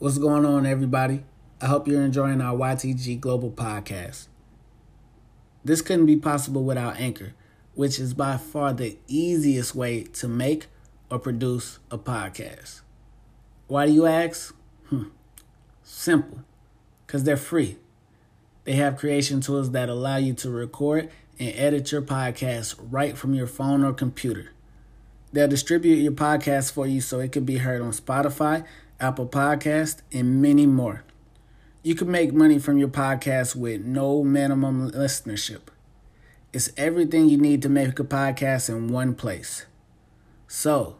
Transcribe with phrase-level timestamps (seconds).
[0.00, 1.24] What's going on, everybody?
[1.60, 4.26] I hope you're enjoying our YTG Global podcast.
[5.64, 7.32] This couldn't be possible without Anchor,
[7.74, 10.66] which is by far the easiest way to make
[11.12, 12.80] or produce a podcast.
[13.68, 14.52] Why do you ask?
[14.88, 15.04] Hmm.
[15.84, 16.40] Simple.
[17.06, 17.76] Because they're free.
[18.64, 21.08] They have creation tools that allow you to record
[21.38, 24.50] and edit your podcast right from your phone or computer.
[25.32, 28.64] They'll distribute your podcast for you so it can be heard on Spotify,
[29.00, 31.04] Apple Podcast, and many more.
[31.82, 35.62] You can make money from your podcast with no minimum listenership.
[36.52, 39.66] It's everything you need to make a podcast in one place.
[40.46, 40.96] So,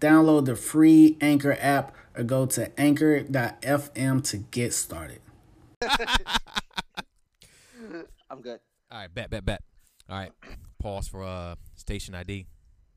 [0.00, 5.20] download the free Anchor app or go to anchor.fm to get started.
[8.30, 8.60] I'm good.
[8.90, 9.62] All right, bet, bet, bet.
[10.08, 10.32] All right,
[10.78, 12.46] pause for uh station ID.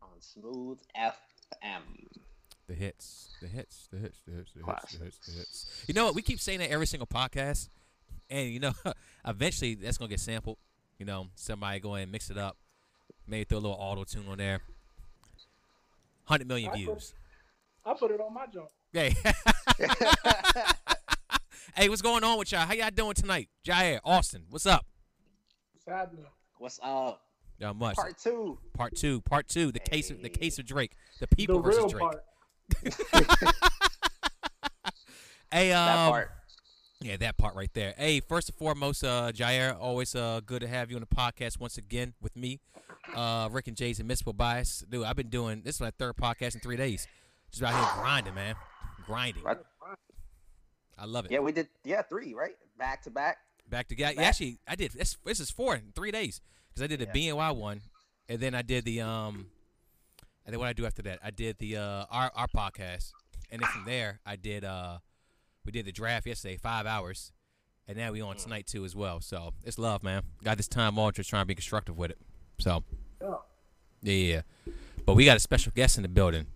[0.01, 2.20] On Smooth FM.
[2.71, 5.83] The hits, the hits, the hits, the hits, the hits, the hits, the hits.
[5.87, 6.15] You know what?
[6.15, 7.67] We keep saying that every single podcast,
[8.29, 8.71] and you know,
[9.27, 10.57] eventually that's gonna get sampled.
[10.97, 12.55] You know, somebody go ahead and mix it up,
[13.27, 14.61] maybe throw a little auto tune on there.
[16.23, 17.13] Hundred million I put- views.
[17.85, 18.69] I put it on my junk.
[18.93, 19.15] Hey,
[21.75, 22.65] hey, what's going on with y'all?
[22.65, 23.49] How y'all doing tonight?
[23.65, 24.85] Jair, Austin, what's up?
[25.75, 26.23] It's happening.
[26.57, 27.21] What's up?
[27.59, 27.97] Not much.
[27.97, 28.59] Part two.
[28.73, 29.73] Part two, part two.
[29.73, 32.01] The case, of, the case of Drake, the The people versus real Drake.
[32.01, 32.23] part.
[35.51, 36.31] Hey, um, That part.
[37.01, 37.93] Yeah, that part right there.
[37.97, 41.59] Hey, first and foremost, uh, Jair, always uh, good to have you on the podcast
[41.59, 42.59] once again with me,
[43.15, 44.85] uh, Rick and Jay's Admissible Bias.
[44.89, 47.07] Dude, I've been doing this is my third podcast in three days.
[47.51, 48.55] Just out here grinding, man,
[49.05, 49.43] grinding.
[49.43, 49.57] Right.
[50.97, 51.31] I love it.
[51.31, 51.67] Yeah, we did.
[51.83, 52.53] Yeah, three, right?
[52.77, 53.37] Back to back.
[53.67, 53.95] Back to.
[53.95, 54.17] Back.
[54.19, 54.91] Actually, I did.
[54.91, 57.33] This, this is four in three days because I did the Yeah.
[57.33, 57.81] BNY one,
[58.29, 59.47] and then I did the um,
[60.45, 63.11] and then what I do after that, I did the uh our our podcast,
[63.49, 64.99] and then from there I did uh,
[65.65, 67.31] we did the draft yesterday, five hours,
[67.87, 68.43] and now we on Mm.
[68.43, 69.21] tonight too as well.
[69.21, 70.23] So it's love, man.
[70.43, 72.17] Got this time on just trying to be constructive with it.
[72.59, 72.83] So
[73.21, 73.35] Yeah.
[74.01, 74.13] yeah,
[74.67, 74.73] yeah.
[75.05, 76.47] But we got a special guest in the building.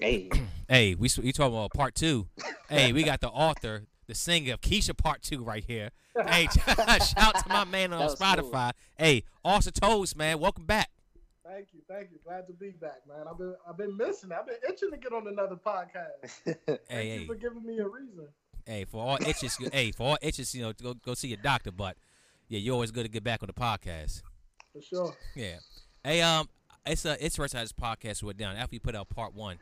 [0.00, 0.30] Hey.
[0.66, 2.26] Hey, we we talking about part two.
[2.70, 5.90] hey, we got the author, the singer of Keisha Part Two right here.
[6.26, 8.50] Hey, shout out to my man on That was smooth.
[8.50, 8.70] Spotify.
[8.96, 10.88] Hey, Austin Toles, man, welcome back.
[11.46, 12.18] Thank you, thank you.
[12.24, 13.26] Glad to be back, man.
[13.30, 14.30] I've been I've been missing.
[14.32, 16.30] I've been itching to get on another podcast.
[16.66, 18.28] Thank Hey, you for giving me a reason.
[18.66, 21.70] hey, for all itches, hey, for all itches, you know, go go see your doctor.
[21.70, 21.96] But
[22.48, 24.22] yeah, you're always good to get back on the podcast.
[24.72, 25.14] For sure.
[25.34, 25.56] Yeah.
[26.02, 26.48] Hey, um,
[26.86, 29.58] it's uh, it's first time this podcast went down after we put out part one.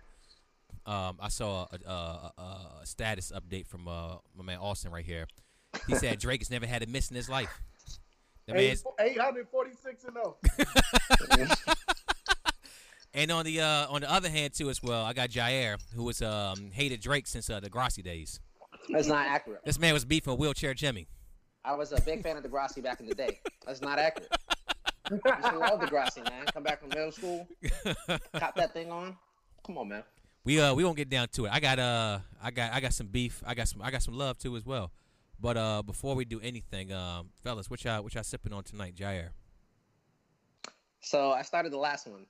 [0.86, 2.42] Um, I saw a, a, a,
[2.82, 5.26] a status update from uh my man Austin right here.
[5.88, 7.60] He said Drake has never had a miss in his life.
[8.46, 10.36] The man's, 846 and oh.
[11.36, 11.48] 0.
[13.14, 16.04] and on the uh on the other hand too as well, I got Jair who
[16.04, 18.40] was um hated Drake since uh, Degrassi days.
[18.88, 19.64] That's not accurate.
[19.64, 21.06] This man was beefing with wheelchair Jimmy.
[21.64, 23.38] I was a big fan of Degrassi back in the day.
[23.64, 24.32] That's not accurate.
[25.06, 26.46] I used to love Degrassi, man.
[26.52, 27.46] Come back from middle school,
[28.34, 29.16] cop that thing on.
[29.64, 30.02] Come on, man.
[30.44, 31.52] We uh we won't get down to it.
[31.52, 33.40] I got uh I got I got some beef.
[33.46, 34.90] I got some I got some love too as well.
[35.42, 38.94] But uh before we do anything, um fellas, what y'all what y'all sipping on tonight,
[38.94, 39.30] Jair?
[41.00, 42.26] So I started the last one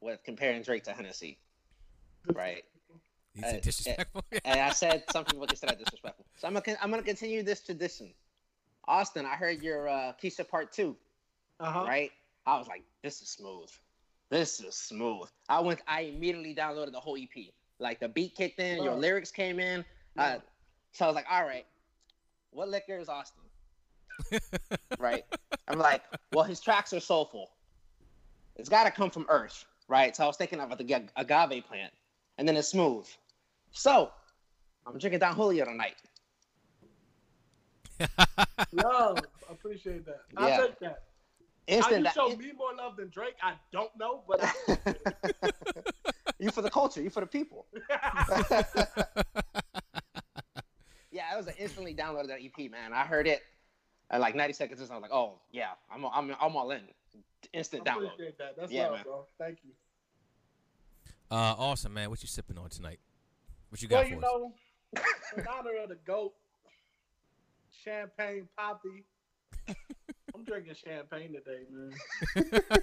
[0.00, 1.38] with comparing Drake to Hennessy,
[2.32, 2.62] right?
[3.34, 4.22] Is Uh, disrespectful?
[4.44, 6.24] and I said some people consider that disrespectful.
[6.36, 8.14] So I'm gonna I'm gonna continue this tradition.
[8.86, 10.96] Austin, I heard your uh, Keisha part two,
[11.58, 11.84] Uh-huh.
[11.84, 12.12] right?
[12.46, 13.70] I was like, this is smooth.
[14.30, 15.28] This is smooth.
[15.48, 15.80] I went.
[15.88, 17.52] I immediately downloaded the whole EP.
[17.80, 18.98] Like the beat kicked in, your Oh.
[18.98, 19.84] lyrics came in.
[20.16, 20.38] Uh,
[20.92, 21.66] so I was like, all right,
[22.52, 23.42] what liquor is Austin?
[24.98, 25.24] right?
[25.68, 26.02] I'm like,
[26.32, 27.50] well, his tracks are soulful.
[28.56, 30.14] It's got to come from Earth, right?
[30.14, 31.92] So I was thinking of the ag- agave plant,
[32.38, 33.06] and then it's smooth.
[33.72, 34.10] So
[34.86, 35.96] I'm drinking Don Julio tonight.
[38.72, 39.18] Love.
[39.50, 40.22] Appreciate that.
[40.34, 40.46] Yeah.
[40.46, 41.02] I'll take that.
[41.68, 43.36] How you that- show me more love than Drake?
[43.42, 44.52] I don't know, but I
[46.38, 47.66] you for the culture, you for the people.
[51.28, 52.92] Yeah, I was an instantly downloaded that EP, man.
[52.92, 53.42] I heard it
[54.10, 56.82] at like 90 seconds, and I was like, oh yeah, I'm I'm I'm all in.
[57.52, 58.16] Instant I download.
[58.38, 58.56] that.
[58.56, 59.02] That's Yeah, love, man.
[59.04, 59.26] bro.
[59.38, 59.70] Thank you.
[61.30, 63.00] Uh awesome man, what you sipping on tonight?
[63.70, 64.32] What you Well, got you for us?
[64.32, 64.52] know,
[65.36, 66.32] in honor of the goat,
[67.84, 69.04] champagne poppy.
[70.34, 72.60] I'm drinking champagne today, man.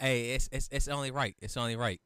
[0.00, 1.34] Hey, it's it's it's only right.
[1.40, 2.00] It's only right.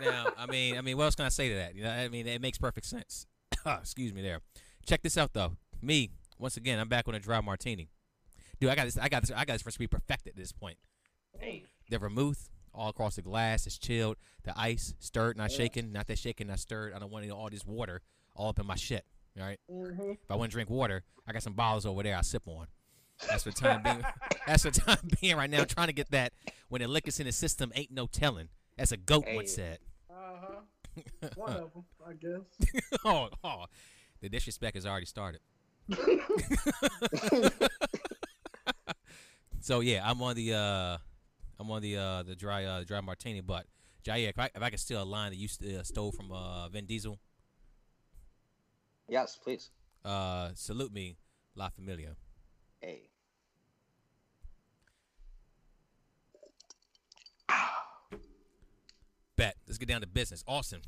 [0.00, 1.74] Now, I mean, I mean, what else can I say to that?
[1.74, 3.26] You know, I mean, it makes perfect sense.
[3.66, 4.40] Excuse me, there.
[4.86, 5.56] Check this out, though.
[5.82, 7.88] Me, once again, I'm back on a dry martini.
[8.60, 8.98] Dude, I got this.
[8.98, 9.30] I got this.
[9.34, 10.76] I got this recipe perfected at this point.
[11.38, 13.66] Hey, The vermouth, all across the glass.
[13.66, 14.16] It's chilled.
[14.44, 15.92] The ice stirred, not shaking.
[15.92, 16.92] Not that shaken, not stirred.
[16.92, 18.02] I don't want all this water
[18.34, 19.04] all up in my shit.
[19.38, 19.58] All right?
[19.70, 20.12] Mhm.
[20.22, 22.16] If I want to drink water, I got some bottles over there.
[22.16, 22.66] I sip on.
[23.28, 24.02] That's the time being.
[24.46, 25.64] That's the time being right now.
[25.64, 26.32] Trying to get that
[26.68, 28.48] when the liquor's in the system, ain't no telling.
[28.78, 29.78] As a goat once said.
[30.10, 30.60] Uh-huh.
[31.36, 32.82] One of them, I guess.
[33.04, 33.64] oh, oh,
[34.20, 35.40] the disrespect has already started.
[39.60, 40.98] so yeah, I'm on the uh,
[41.58, 43.40] I'm on the uh, the dry uh, dry martini.
[43.40, 43.66] But
[44.04, 46.30] Jair, if I if I could steal a line that you st- uh, stole from
[46.32, 47.18] uh, Vin Diesel,
[49.08, 49.70] Yes, please.
[50.04, 51.16] uh, salute me,
[51.54, 52.16] La Familia.
[52.80, 53.09] Hey.
[59.40, 59.56] Bet.
[59.66, 60.44] Let's get down to business.
[60.46, 60.82] Austin,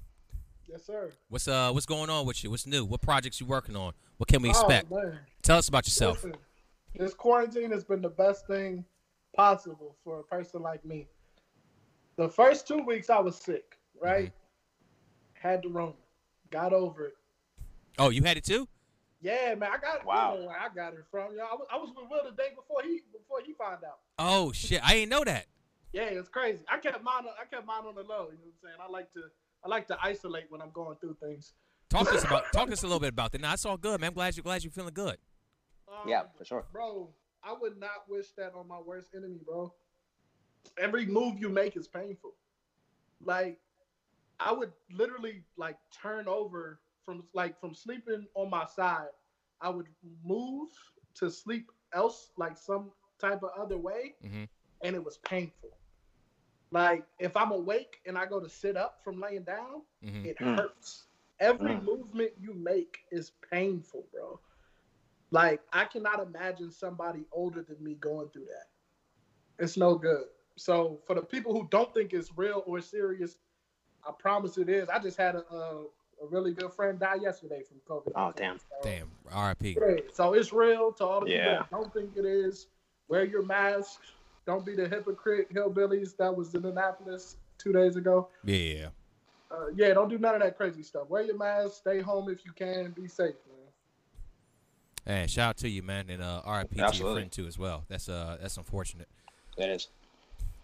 [0.69, 1.11] Yes, sir.
[1.31, 2.51] what's uh what's going on with you?
[2.51, 2.85] What's new?
[2.85, 3.95] What projects you working on?
[4.19, 4.89] What can we expect?
[4.93, 5.21] Oh, man.
[5.41, 6.23] Tell us about yourself.
[6.23, 6.35] Listen,
[6.95, 8.85] this quarantine has been the best thing
[9.35, 11.07] possible for a person like me.
[12.17, 14.27] The first two weeks I was sick, right?
[14.27, 15.49] Mm-hmm.
[15.49, 15.95] Had the Rona,
[16.51, 17.15] got over it.
[17.99, 18.69] Oh, you had it too?
[19.23, 20.37] Yeah, man, I got Wow.
[20.37, 21.29] You know I got it from.
[21.35, 24.01] Yeah, I was, I was with Will the day before he before he found out.
[24.19, 25.47] Oh shit, I didn't know that.
[25.93, 26.65] Yeah, it's crazy.
[26.69, 27.25] I kept mine.
[27.27, 28.29] on- I kept mine on the low.
[28.31, 28.77] You know what I'm saying?
[28.81, 29.23] I like to
[29.65, 31.53] I like to isolate when I'm going through things.
[31.89, 33.41] Talk to us about talk to us a little bit about that.
[33.41, 34.09] Nah, it's all good, man.
[34.09, 35.19] I'm glad you're glad you're feeling good.
[35.89, 36.65] Um, Yeah, for sure.
[36.73, 37.11] bro.
[37.45, 39.73] I would not wish that on my worst enemy, bro.
[40.79, 42.35] Every move you make is painful.
[43.21, 43.59] Like,
[44.39, 49.09] I would literally like turn over from like from sleeping on my side.
[49.61, 49.89] I would
[50.25, 50.69] move
[51.17, 52.91] to sleep else like some
[53.21, 54.45] type of other way, mm-hmm.
[54.83, 55.71] and it was painful.
[56.73, 60.39] Like if I'm awake and I go to sit up from laying down, hmm it
[60.39, 60.57] Mm.
[60.57, 61.05] hurts.
[61.39, 61.85] Every Mm.
[61.85, 64.41] movement you make is painful, bro.
[65.31, 68.71] Like I cannot imagine somebody older than me going through that.
[69.59, 70.25] It's no good.
[70.57, 73.39] So for the people who don't think it's real or serious,
[74.07, 74.89] I promise it is.
[74.89, 75.85] I just had a a,
[76.23, 78.13] a really good friend die yesterday from COVID.
[78.15, 78.59] Oh, damn.
[78.59, 79.11] So, Damn.
[79.31, 79.79] R.I.P.
[80.13, 81.59] So it's real to all the people Yeah.
[81.59, 82.69] that don't think it is.
[83.09, 84.01] Wear your mask.
[84.47, 88.29] Don't be the hypocrite hillbillies that was in Annapolis two days ago.
[88.45, 88.89] Yeah.
[89.51, 91.09] Uh, yeah, don't do none of that crazy stuff.
[91.09, 91.75] Wear your mask.
[91.77, 92.91] Stay home if you can.
[92.91, 93.35] Be safe,
[95.07, 95.21] man.
[95.21, 96.77] Hey, shout out to you, man, and uh, R.I.P.
[96.77, 97.85] to your friend too as well.
[97.89, 99.09] That's uh that's unfortunate.
[99.59, 99.89] That is.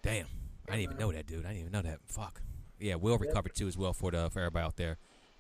[0.03, 0.27] Damn.
[0.69, 1.45] I didn't even know that, dude.
[1.45, 1.99] I didn't even know that.
[2.07, 2.41] Fuck.
[2.79, 4.97] Yeah, Will recovered too as well for the for everybody out there.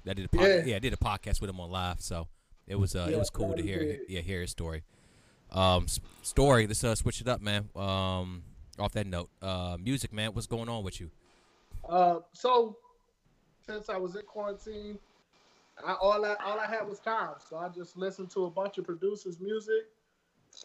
[0.08, 0.62] I did a pod- yeah.
[0.64, 0.76] Yeah.
[0.76, 2.28] I did a podcast with him on live, so
[2.66, 4.00] it was uh it was cool to glad you hear did.
[4.08, 4.82] yeah hear his story.
[5.52, 5.86] Um,
[6.22, 6.66] story.
[6.66, 7.68] Let's uh switch it up, man.
[7.74, 8.42] Um,
[8.78, 10.32] off that note, uh, music, man.
[10.32, 11.10] What's going on with you?
[11.88, 12.76] Uh, so
[13.66, 14.98] since I was in quarantine,
[15.84, 18.78] I, all I all I had was time, so I just listened to a bunch
[18.78, 19.86] of producers' music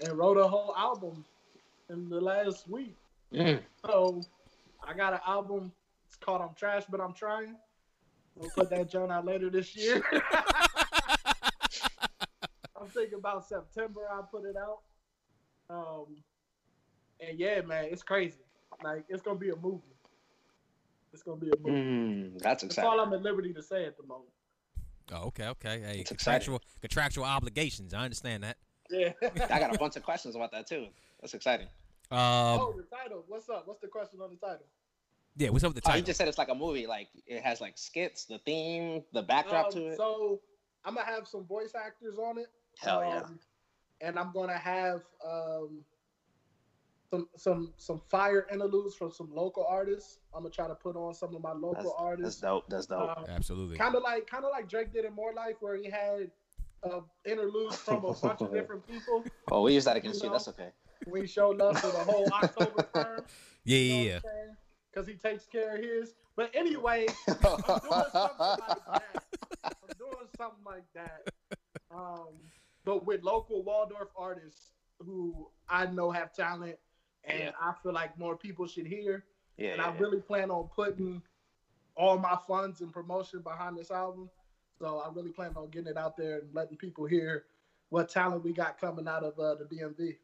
[0.04, 1.24] and wrote a whole album
[1.90, 2.96] in the last week.
[3.34, 3.60] Mm.
[3.86, 4.22] So
[4.86, 5.72] I got an album.
[6.08, 7.56] It's called "I'm Trash, but I'm Trying."
[8.36, 10.04] We'll put that joint out later this year.
[12.96, 14.02] I'm thinking about September.
[14.12, 14.80] I'll put it out.
[15.70, 16.18] Um,
[17.20, 18.40] and yeah, man, it's crazy.
[18.84, 19.82] Like it's gonna be a movie.
[21.14, 21.80] It's gonna be a movie.
[21.80, 23.00] Mm, that's That's all.
[23.00, 24.30] I'm at liberty to say at the moment.
[25.12, 25.82] Oh, okay, okay.
[25.82, 27.94] Hey, It's contractual contractual obligations.
[27.94, 28.58] I understand that.
[28.90, 29.12] Yeah.
[29.50, 30.88] I got a bunch of questions about that too.
[31.22, 31.68] That's exciting.
[32.12, 33.24] Um, oh, the title.
[33.28, 33.68] What's up?
[33.68, 34.66] What's the question on the title?
[35.38, 35.50] yeah.
[35.50, 36.00] What's up with the Oh, title?
[36.02, 36.86] you just said it's like a movie.
[36.88, 39.98] Like it has like skits, the theme, the backdrop Um, to it.
[39.98, 40.42] So
[40.86, 42.48] I'm gonna have some voice actors on it.
[42.80, 43.22] Hell yeah.
[43.22, 43.40] Um,
[44.02, 45.84] and I'm gonna have um,
[47.10, 50.20] some some some fire interludes from some local artists.
[50.34, 52.42] I'm gonna try to put on some of my local That's, that's artists.
[52.42, 52.70] dope.
[52.70, 53.18] That's dope.
[53.18, 53.78] Um, Absolutely.
[53.78, 56.32] kind of like kind of like Drake did in More Life, where he had
[56.84, 59.24] uh, interludes from a bunch of different people.
[59.52, 60.30] oh, we use that against you you.
[60.30, 60.70] know, That's okay.
[61.08, 63.26] We showed love for the whole October term.
[63.64, 64.20] Yeah, yeah, yeah.
[64.92, 66.14] Because he takes care of his.
[66.36, 68.14] But anyway, I'm doing something like
[68.86, 69.04] that.
[69.64, 71.28] I'm doing something like that.
[71.92, 72.28] Um,
[72.86, 76.78] but with local Waldorf artists who I know have talent
[77.26, 77.52] and Yeah.
[77.60, 79.26] I feel like more people should hear.
[79.58, 79.70] Yeah.
[79.72, 81.22] and yeah, I really plan on putting
[81.96, 84.30] all my funds and promotion behind this album.
[84.80, 87.46] So I really plan on getting it out there and letting people hear
[87.90, 90.18] what talent we got coming out of uh, the DMV.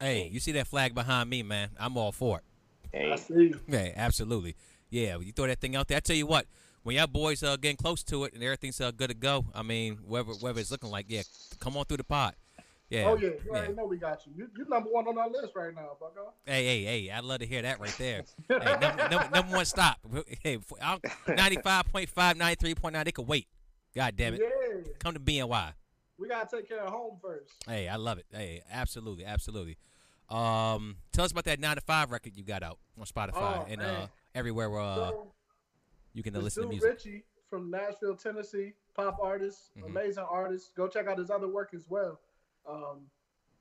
[0.00, 1.70] Hey, you see that flag behind me, man?
[1.78, 2.44] I'm all for it.
[2.94, 3.00] yeah.
[3.00, 3.54] I Hey, see.
[3.66, 4.54] Yeah, absolutely.
[4.90, 5.96] Yeah, you throw that thing out there.
[5.96, 6.46] I tell you what,
[6.88, 9.60] when y'all boys uh getting close to it and everything's uh, good to go, I
[9.60, 11.20] mean, whatever whatever it's looking like, yeah,
[11.60, 12.34] come on through the pot.
[12.88, 13.10] Yeah.
[13.10, 13.58] Oh yeah, you yeah.
[13.58, 14.32] already know we got you.
[14.34, 14.48] you.
[14.56, 16.32] You're number one on our list right now, Bucko.
[16.46, 17.10] Hey, hey, hey!
[17.10, 18.24] I'd love to hear that right there.
[18.48, 19.98] hey, number, number, number one stop.
[20.42, 23.04] Hey, I'm 95.5, 93.9.
[23.04, 23.48] They could wait.
[23.94, 24.40] God damn it.
[24.42, 25.72] Yeah, Come to BNY.
[26.16, 27.52] we gotta take care of home first.
[27.66, 28.24] Hey, I love it.
[28.32, 29.76] Hey, absolutely, absolutely.
[30.30, 33.66] Um, tell us about that nine to five record you got out on Spotify Oh,
[33.68, 33.90] and man.
[33.90, 35.32] uh everywhere uh, So,
[36.14, 36.90] you can listen to dude music.
[36.90, 39.86] Richie from Nashville, Tennessee, pop artist, Mhm.
[39.86, 40.74] amazing artist.
[40.74, 42.20] Go check out his other work as well.
[42.66, 43.10] Um,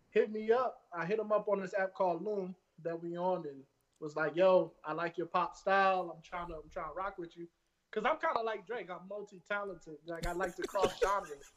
[0.09, 0.85] hit me up.
[0.93, 3.63] I hit him up on this app called Loom that we on and
[3.99, 6.11] was like, "Yo, I like your pop style.
[6.15, 7.47] I'm trying to, I'm trying to rock with you."
[7.91, 8.89] Cause I'm kind of like Drake.
[8.91, 9.97] I'm multi-talented.
[10.05, 11.51] Like I like to cross genres.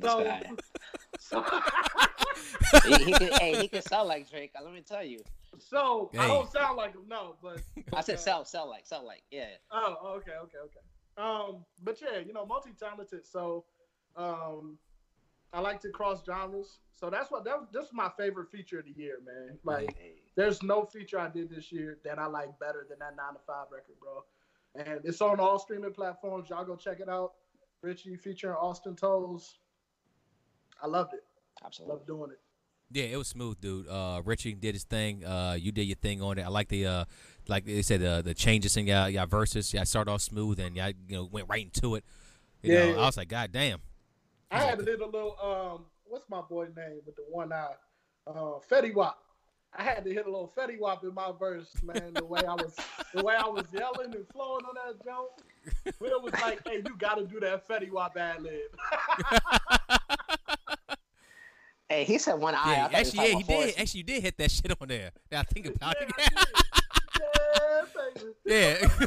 [0.00, 0.40] So,
[1.18, 1.44] so,
[2.86, 4.52] he, he could, hey, he could sell like Drake.
[4.60, 5.20] Let me tell you.
[5.58, 7.60] So I don't sound like him, no, but
[7.92, 9.22] I said uh, sell, sell like, sell like.
[9.30, 9.46] Yeah.
[9.70, 10.80] Oh, okay, okay, okay.
[11.18, 13.26] Um, but yeah, you know, multi-talented.
[13.26, 13.64] So,
[14.16, 14.78] um,
[15.52, 16.78] I like to cross genres.
[16.94, 19.58] So that's what that this is my favorite feature of the year, man.
[19.64, 20.14] Like, Hey.
[20.34, 23.40] there's no feature I did this year that I like better than that nine to
[23.46, 24.24] five record, bro.
[24.74, 26.50] And it's on all streaming platforms.
[26.50, 27.32] Y'all go check it out.
[27.82, 29.58] Richie featuring Austin Toles.
[30.82, 31.24] I loved it.
[31.64, 31.94] Absolutely.
[31.96, 32.40] Love doing it.
[32.92, 33.88] Yeah, it was smooth, dude.
[33.88, 35.24] Uh, Richie did his thing.
[35.24, 36.42] Uh, you did your thing on it.
[36.42, 37.04] I like the uh,
[37.48, 39.74] like they said, uh, the changes in y'all, y'all verses.
[39.74, 42.04] Y'all started off smooth and y'all you know went right into it.
[42.62, 43.00] You Yeah, know, yeah.
[43.00, 43.80] I was like, God damn.
[44.50, 47.74] I had to did a little um what's my boy name with the one eye?
[48.26, 49.18] Uh Fetty Wap.
[49.78, 52.14] I had to hit a little Fetty Wap in my verse, man.
[52.14, 52.76] The way I was
[53.12, 55.42] the way I was yelling and flowing on that joke.
[55.84, 58.52] It was like, hey, you gotta do that Fetty Wap ad lib.
[61.88, 62.62] Hey, he said one eye.
[62.66, 63.54] Yeah, thought he was actually, yeah, he about did.
[63.56, 63.74] horse.
[63.78, 65.10] Actually, you did hit that shit on there.
[65.30, 66.12] Now I think about Yeah, it.
[66.18, 66.42] Yeah.
[68.44, 68.88] Yeah.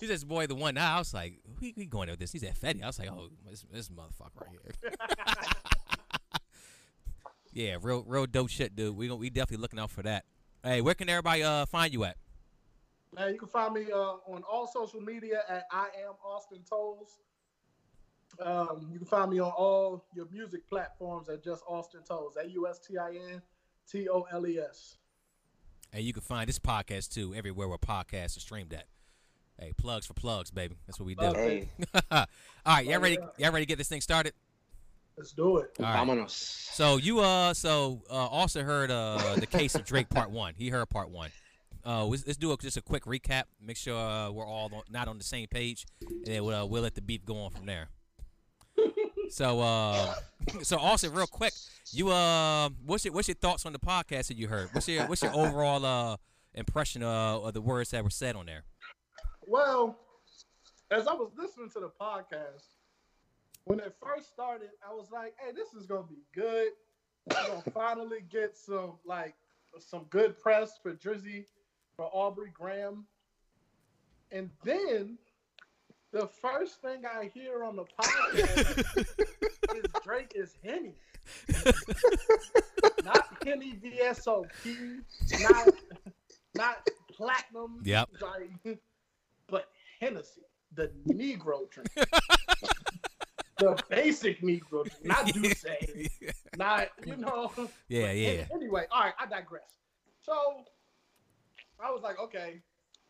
[0.00, 0.96] he says, "Boy, the one." Eye.
[0.96, 3.28] I was like, "We we going with this?" He said, "Fetty." I was like, "Oh,
[3.48, 4.72] this, this motherfucker right here."
[7.52, 8.96] yeah, real real dope shit, dude.
[8.96, 10.24] We gon- we definitely looking out for that.
[10.62, 12.16] Hey, where can everybody uh find you at?
[13.14, 17.18] Man, you can find me uh, on all social media at I am Austin Toles.
[18.40, 22.36] Um, you can find me on all your music platforms at just Austin Toles.
[22.42, 23.42] A U S T I N
[23.90, 24.96] T O L E S.
[25.92, 28.86] And you can find this podcast too everywhere where podcasts are streamed at.
[29.58, 30.76] Hey, plugs for plugs, baby.
[30.86, 31.32] That's what we do.
[31.32, 31.68] Hey,
[32.10, 32.26] All
[32.66, 33.18] right, y'all ready?
[33.38, 34.32] Y'all ready to get this thing started?
[35.16, 35.70] Let's do it.
[35.78, 35.96] All right.
[35.96, 36.30] vámonos.
[36.30, 40.54] So you uh so uh also heard uh the case of Drake part one.
[40.56, 41.30] He heard part one.
[41.86, 43.44] Uh, let's, let's do a, just a quick recap.
[43.60, 46.64] Make sure uh, we're all on, not on the same page, and then we'll, uh,
[46.64, 47.88] we'll let the beef go on from there.
[49.34, 50.14] So uh,
[50.62, 51.52] so also real quick,
[51.90, 54.68] you uh, what's your what's your thoughts on the podcast that you heard?
[54.72, 56.16] What's your what's your overall uh
[56.54, 58.62] impression uh, of the words that were said on there?
[59.44, 59.98] Well,
[60.92, 62.62] as I was listening to the podcast,
[63.64, 66.68] when it first started, I was like, "Hey, this is gonna be good.
[67.36, 69.34] I'm gonna finally get some like
[69.80, 71.46] some good press for Drizzy,
[71.96, 73.04] for Aubrey Graham."
[74.30, 75.18] And then
[76.14, 78.78] the first thing I hear on the podcast
[79.76, 80.94] is Drake is Henny,
[83.04, 84.46] not Henny VSOP,
[85.40, 85.68] not
[86.54, 87.80] not platinum.
[87.82, 88.10] Yep.
[88.22, 88.78] Like,
[89.48, 90.42] but Hennessy,
[90.72, 91.88] the Negro drink.
[93.58, 95.04] the basic Negro drink.
[95.04, 95.64] Not Douce,
[96.56, 97.50] not, you know.
[97.88, 98.44] Yeah, yeah.
[98.54, 99.80] Anyway, all right, I digress.
[100.20, 100.62] So
[101.84, 102.62] I was like, okay.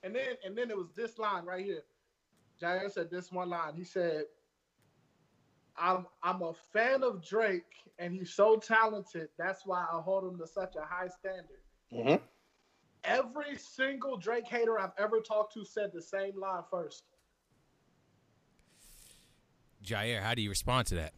[0.03, 1.83] And then and then it was this line right here.
[2.61, 3.75] Jair said this one line.
[3.75, 4.25] He said,
[5.77, 7.63] I'm I'm a fan of Drake
[7.99, 9.29] and he's so talented.
[9.39, 11.61] That's why I hold him to such a high standard.
[11.93, 12.21] Mhm.
[13.05, 17.05] Every single Drake hater I've ever talked to said the same line first.
[19.85, 21.13] Jair, how do you respond to that?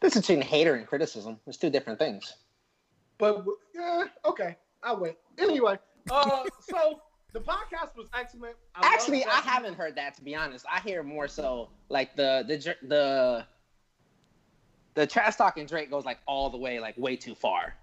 [0.00, 1.38] This is between hater and criticism.
[1.46, 2.36] It's two different things.
[3.18, 3.44] But
[3.74, 5.16] yeah, okay, I went.
[5.36, 5.78] Anyway,
[6.10, 8.56] uh, so the podcast was excellent.
[8.74, 10.64] I Actually, I haven't heard that to be honest.
[10.70, 13.46] I hear more so like the the the
[14.94, 17.74] the trash talking Drake goes like all the way like way too far.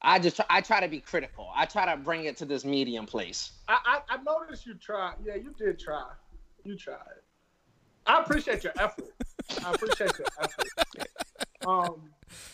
[0.00, 1.48] I just try, I try to be critical.
[1.54, 3.52] I try to bring it to this medium place.
[3.66, 5.16] I, I, I noticed you tried.
[5.24, 6.04] Yeah, you did try.
[6.64, 6.98] You tried.
[8.06, 9.12] I appreciate your effort.
[9.64, 11.08] I appreciate your effort.
[11.66, 12.10] Um,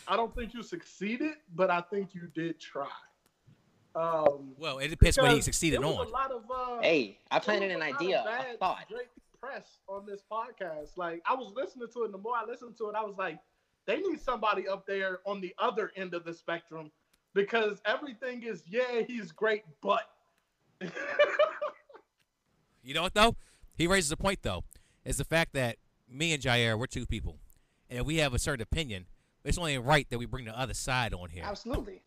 [0.08, 2.88] I don't think you succeeded, but I think you did try.
[3.94, 6.06] Um, Well, it depends what he succeeded on.
[6.06, 8.88] A lot of uh, Hey, I planted an a of idea, a thought.
[8.88, 9.08] Drake
[9.40, 10.96] press on this podcast.
[10.96, 13.16] Like I was listening to it, and the more I listened to it, I was
[13.16, 13.38] like,
[13.86, 16.90] they need somebody up there on the other end of the spectrum
[17.34, 20.02] because everything is yeah, he's great, but
[22.82, 23.36] You know what though?
[23.76, 24.64] He raises a point though.
[25.04, 25.76] Is the fact that
[26.08, 27.38] me and Jair, we're two people,
[27.88, 29.06] and if we have a certain opinion,
[29.44, 31.44] it's only right that we bring the other side on here.
[31.44, 32.02] Absolutely.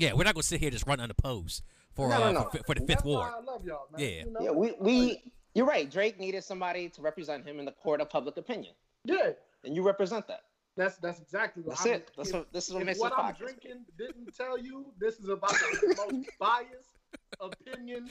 [0.00, 2.42] Yeah, we're not gonna sit here just run unopposed for No, no, uh, no.
[2.44, 3.30] For, for the fifth ward.
[3.30, 4.00] why I love y'all, man.
[4.00, 4.24] Yeah.
[4.24, 4.40] You know?
[4.40, 5.22] Yeah, we we
[5.54, 5.90] you're right.
[5.90, 8.72] Drake needed somebody to represent him in the court of public opinion,
[9.04, 9.32] yeah.
[9.62, 10.40] and you represent that.
[10.74, 12.10] That's that's exactly what That's I'm, it.
[12.16, 13.38] That's if- what this is what makes what I'm podcast.
[13.38, 16.96] drinking didn't tell you this is about the most biased,
[17.38, 18.08] opinion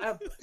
[0.00, 0.20] ever.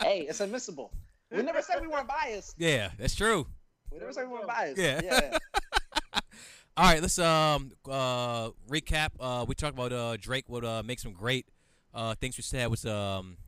[0.00, 0.92] hey, it's admissible.
[1.30, 2.54] We never said we weren't biased.
[2.56, 3.46] Yeah, that's true.
[3.92, 4.78] We never said we weren't biased.
[4.78, 5.00] Yeah.
[5.04, 5.38] yeah.
[6.78, 9.10] All right, let's um uh recap.
[9.18, 11.46] Uh, we talked about uh Drake would uh make some great
[11.94, 12.36] uh things.
[12.36, 13.38] We said was um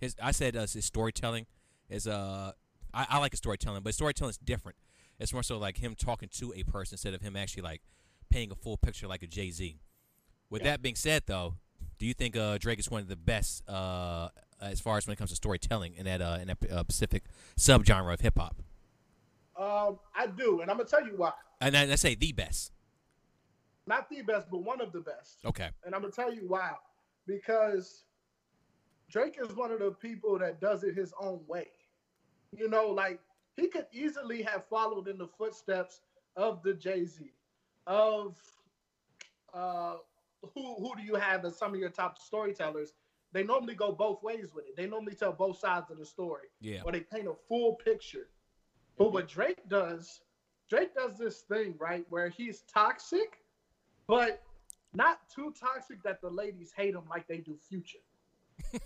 [0.00, 0.16] his.
[0.22, 1.44] I said uh, his storytelling
[1.90, 2.52] is uh
[2.94, 4.78] I, I like his storytelling, but storytelling is different.
[5.18, 7.82] It's more so like him talking to a person instead of him actually like
[8.30, 9.80] painting a full picture like a Jay Z.
[10.48, 11.56] With that being said, though,
[11.98, 14.30] do you think uh Drake is one of the best uh
[14.62, 17.24] as far as when it comes to storytelling in that uh in that uh, specific
[17.58, 18.56] subgenre of hip hop?
[19.58, 21.32] Um, I do, and I'm gonna tell you why.
[21.60, 22.72] And I, I say the best.
[23.88, 25.38] Not the best, but one of the best.
[25.46, 25.70] Okay.
[25.84, 26.72] And I'm gonna tell you why.
[27.26, 28.04] Because
[29.10, 31.68] Drake is one of the people that does it his own way.
[32.52, 33.18] You know, like
[33.56, 36.02] he could easily have followed in the footsteps
[36.36, 37.32] of the Jay Z,
[37.86, 38.36] of
[39.54, 39.96] uh,
[40.54, 42.92] who who do you have as some of your top storytellers?
[43.32, 44.76] They normally go both ways with it.
[44.76, 46.80] They normally tell both sides of the story, Yeah.
[46.84, 48.28] or they paint a full picture.
[48.96, 50.20] But what Drake does,
[50.70, 53.40] Drake does this thing right where he's toxic,
[54.08, 54.42] but
[54.94, 57.98] not too toxic that the ladies hate him like they do Future.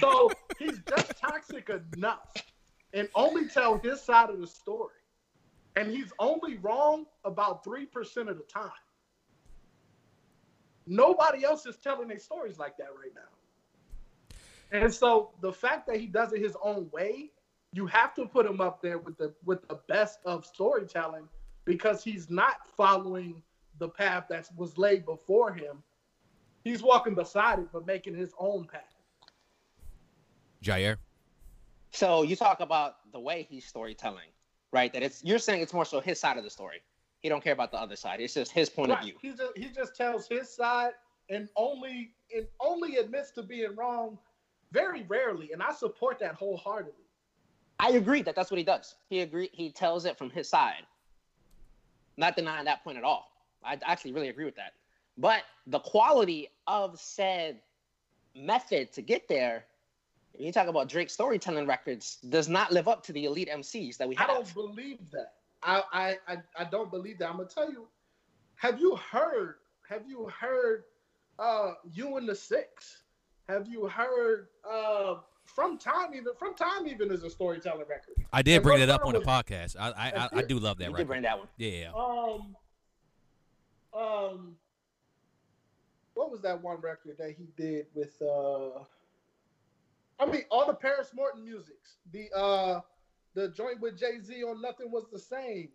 [0.00, 2.32] so he's just toxic enough
[2.92, 4.94] and only tell his side of the story.
[5.76, 8.70] And he's only wrong about 3% of the time.
[10.86, 13.20] Nobody else is telling their stories like that right now.
[14.72, 17.30] And so the fact that he does it his own way,
[17.72, 21.28] you have to put him up there with the with the best of storytelling
[21.64, 23.42] because he's not following
[23.80, 25.82] the path that was laid before him.
[26.62, 28.82] He's walking beside it, but making his own path.
[30.62, 30.98] Jair.
[31.90, 34.28] So you talk about the way he's storytelling,
[34.72, 34.92] right?
[34.92, 36.82] That it's you're saying it's more so his side of the story.
[37.20, 38.20] He don't care about the other side.
[38.20, 39.14] It's just his point of view.
[39.20, 40.92] He just he just tells his side
[41.30, 44.18] and only and only admits to being wrong
[44.70, 46.92] very rarely, and I support that wholeheartedly.
[47.80, 48.94] I agree that that's what he does.
[49.08, 49.48] He agree.
[49.52, 50.86] He tells it from his side.
[52.16, 53.30] Not denying that point at all.
[53.64, 54.72] I actually really agree with that.
[55.18, 57.60] But the quality of said
[58.34, 59.64] method to get there,
[60.32, 63.96] when you talk about Drake's storytelling records, does not live up to the elite MCs
[63.98, 64.30] that we have.
[64.30, 65.32] I don't believe that.
[65.62, 67.28] I, I I I don't believe that.
[67.28, 67.86] I'm gonna tell you.
[68.56, 69.56] Have you heard?
[69.88, 70.84] Have you heard?
[71.38, 73.02] Uh, you and the six.
[73.48, 74.48] Have you heard?
[74.70, 78.14] Uh, from time even from time even is a storytelling record.
[78.32, 79.76] I did And bring Rough it up on the podcast.
[79.78, 81.08] I I, I, I do love that you did record.
[81.08, 81.48] bring that one.
[81.58, 81.90] Yeah.
[81.94, 82.54] Um,
[83.94, 84.56] um,
[86.14, 88.20] what was that one record that he did with?
[88.22, 88.84] uh
[90.18, 91.96] I mean, all the Paris Morton musics.
[92.12, 92.80] The uh,
[93.34, 95.70] the joint with Jay Z on Nothing Was the Same.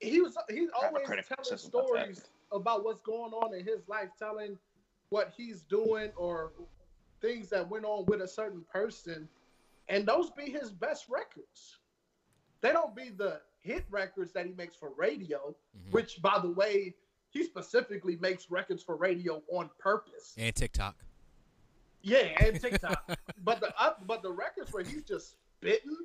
[0.00, 4.10] He was he's always telling criticism about stories about what's going on in his life,
[4.18, 4.58] telling
[5.10, 6.52] what he's doing or
[7.20, 9.28] things that went on with a certain person,
[9.88, 11.78] and those be his best records.
[12.60, 15.92] They don't be the hit records that he makes for radio, Mhm.
[15.92, 16.94] which, by the way,
[17.32, 20.34] he specifically makes records for radio on purpose.
[20.36, 20.96] And TikTok.
[22.02, 23.16] Yeah, and TikTok.
[23.44, 25.96] but the up, but the records where he's just spitting,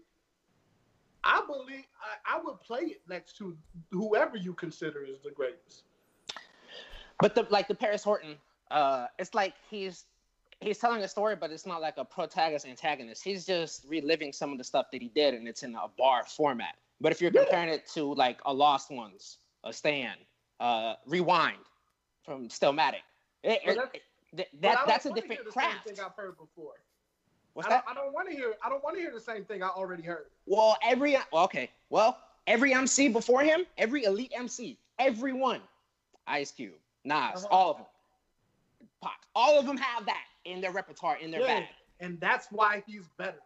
[1.23, 3.57] I believe I, I would play it next to
[3.91, 5.83] whoever you consider is the greatest.
[7.19, 8.35] But the like the Paris Morton,
[8.71, 10.05] uh, it's like he's
[10.61, 13.23] he's telling a story, but it's not like a protagonist antagonist.
[13.23, 16.23] He's just reliving some of the stuff that he did, and it's in a bar
[16.25, 16.75] format.
[17.01, 17.41] But if you're Yeah.
[17.43, 20.19] comparing it to like a Lost Ones, a Stand,
[20.59, 21.57] uh, Rewind
[22.23, 23.01] from Stillmatic,
[23.43, 23.91] it, it- that's-
[24.35, 25.85] th- But I that that's a different hear the craft.
[25.87, 26.73] Same thing I've heard before.
[27.53, 27.85] What's I that?
[27.85, 28.53] don't, I don't want to hear.
[28.63, 30.27] I don't want to hear the same thing I already heard.
[30.45, 35.61] Well, every well, okay, well, every MC before him, every elite MC, everyone,
[36.27, 37.47] Ice Cube, Nas, Uh-huh.
[37.49, 37.85] all of them,
[39.01, 41.67] Pac, all of them have that in their repertoire, in their Yeah, bag.
[41.99, 43.39] and that's why he's better.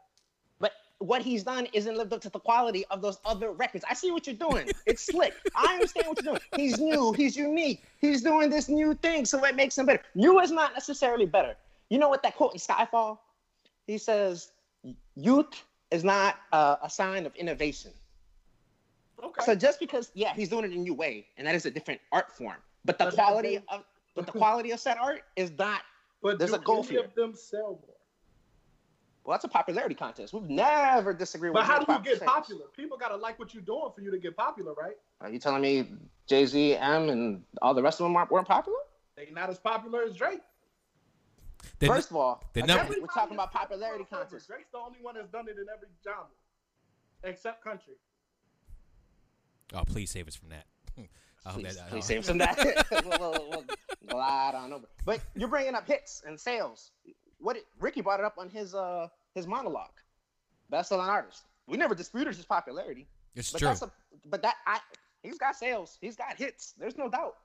[1.02, 3.84] What he's done isn't lived up to the quality of those other records.
[3.90, 4.70] I see what you're doing.
[4.86, 5.34] It's slick.
[5.56, 6.42] I understand what you're doing.
[6.56, 7.12] He's new.
[7.14, 7.84] He's unique.
[8.00, 10.02] He's doing this new thing, so it makes him better.
[10.14, 11.56] New is not necessarily better.
[11.90, 13.18] You know what that quote in Skyfall?
[13.88, 14.52] He says,
[15.16, 17.92] "Youth is not uh, a sign of innovation."
[19.24, 19.44] Okay.
[19.44, 21.72] So just because, yeah, he's doing it in a new way, and that is a
[21.72, 23.84] different art form, but the quality of
[24.16, 25.82] but the quality of said art is not.
[26.22, 27.80] but there's do a goal any of them sell?
[29.24, 30.34] Well, that's a popularity contest.
[30.34, 31.68] We've never disagreed But with.
[31.70, 32.28] how do you get says.
[32.28, 32.66] popular?
[32.76, 34.96] People gotta like what you're doing for you to get popular, right?
[35.22, 35.88] Are you telling me
[36.28, 38.80] Jay Z, M, and all the rest of them aren't, weren't popular?
[39.16, 40.40] They not as popular as Drake.
[41.78, 44.48] The, First of all, the again, number- we're talking about popularity is contests.
[44.48, 46.26] Drake's the only one that's done it in every genre,
[47.24, 47.94] except country.
[49.74, 50.66] oh, please save us from that.
[51.46, 52.86] I hope Please, that- please uh, save some that.
[53.06, 53.66] we'll, we'll, we'll
[54.08, 54.86] glide on over.
[55.06, 56.92] But you're bringing up hits and sales.
[57.42, 59.92] What it, Ricky brought it up on his uh his monologue.
[60.70, 61.44] Best selling artist.
[61.68, 63.08] We never disputed his popularity.
[63.36, 63.68] It's But true.
[63.70, 63.92] that's a
[64.30, 64.80] but that I
[65.24, 65.98] he's got sales.
[66.02, 66.74] He's got hits.
[66.78, 67.36] There's no doubt.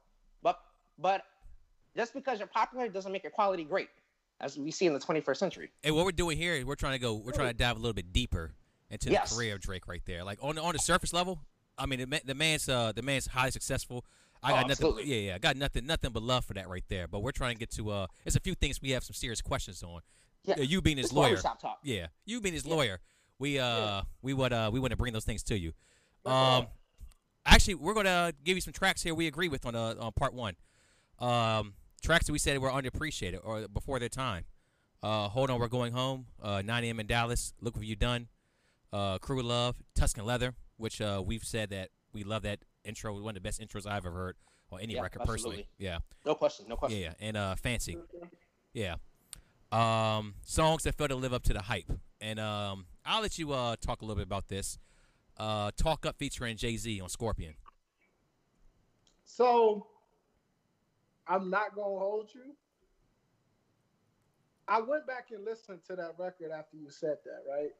[0.42, 0.60] But
[0.98, 1.22] but
[1.96, 3.88] just because you're popular doesn't make your quality great,
[4.40, 5.70] as we see in the 21st century.
[5.82, 7.14] And what we're doing here is we're trying to go.
[7.14, 8.52] We're trying to dive a little bit deeper
[8.90, 9.30] into Yes.
[9.30, 10.22] the career of Drake right there.
[10.24, 11.40] Like on on the surface level,
[11.78, 14.04] I mean, the, the man's uh the man's highly successful.
[14.42, 14.70] I Oh, got nothing.
[14.70, 15.04] absolutely.
[15.04, 17.08] Yeah, yeah, I got nothing, nothing but love for that right there.
[17.08, 19.40] But we're trying to get to uh, there's a few things we have some serious
[19.40, 20.00] questions on.
[20.44, 20.54] Yeah.
[20.58, 21.38] Uh, you being his It's lawyer,
[21.82, 22.74] yeah, you being his Yeah.
[22.74, 23.00] lawyer,
[23.38, 24.02] we uh Yeah.
[24.22, 25.72] we would uh we want to bring those things to you.
[26.24, 26.72] Um, all.
[27.44, 30.34] actually, we're gonna give you some tracks here we agree with on uh, on part
[30.34, 30.54] one.
[31.18, 34.44] Um, tracks that we said were underappreciated or before their time.
[35.02, 36.26] Uh, Hold on, we're going home.
[36.42, 37.00] Uh, 9 a.m.
[37.00, 37.52] in Dallas.
[37.60, 38.28] Look what you've done.
[38.92, 43.12] Uh, Crew of Love, Tuscan Leather, which uh, we've said that we love that intro.
[43.14, 44.36] One of the best intros I've ever heard
[44.70, 45.68] on any Yeah, record personally.
[45.78, 46.66] Yeah, No question.
[46.68, 47.00] No question.
[47.00, 47.12] yeah.
[47.20, 47.96] And uh, Fancy.
[48.72, 48.96] Yeah.
[49.72, 51.90] Um, songs that fail to live up to the hype.
[52.20, 54.78] And um, I'll let you uh, talk a little bit about this.
[55.38, 57.54] Uh, Talk Up featuring Jay Z on Scorpion.
[59.24, 59.86] So
[61.28, 62.54] I'm not gonna hold you.
[64.68, 67.70] I went back and listened to that record after you said that, right?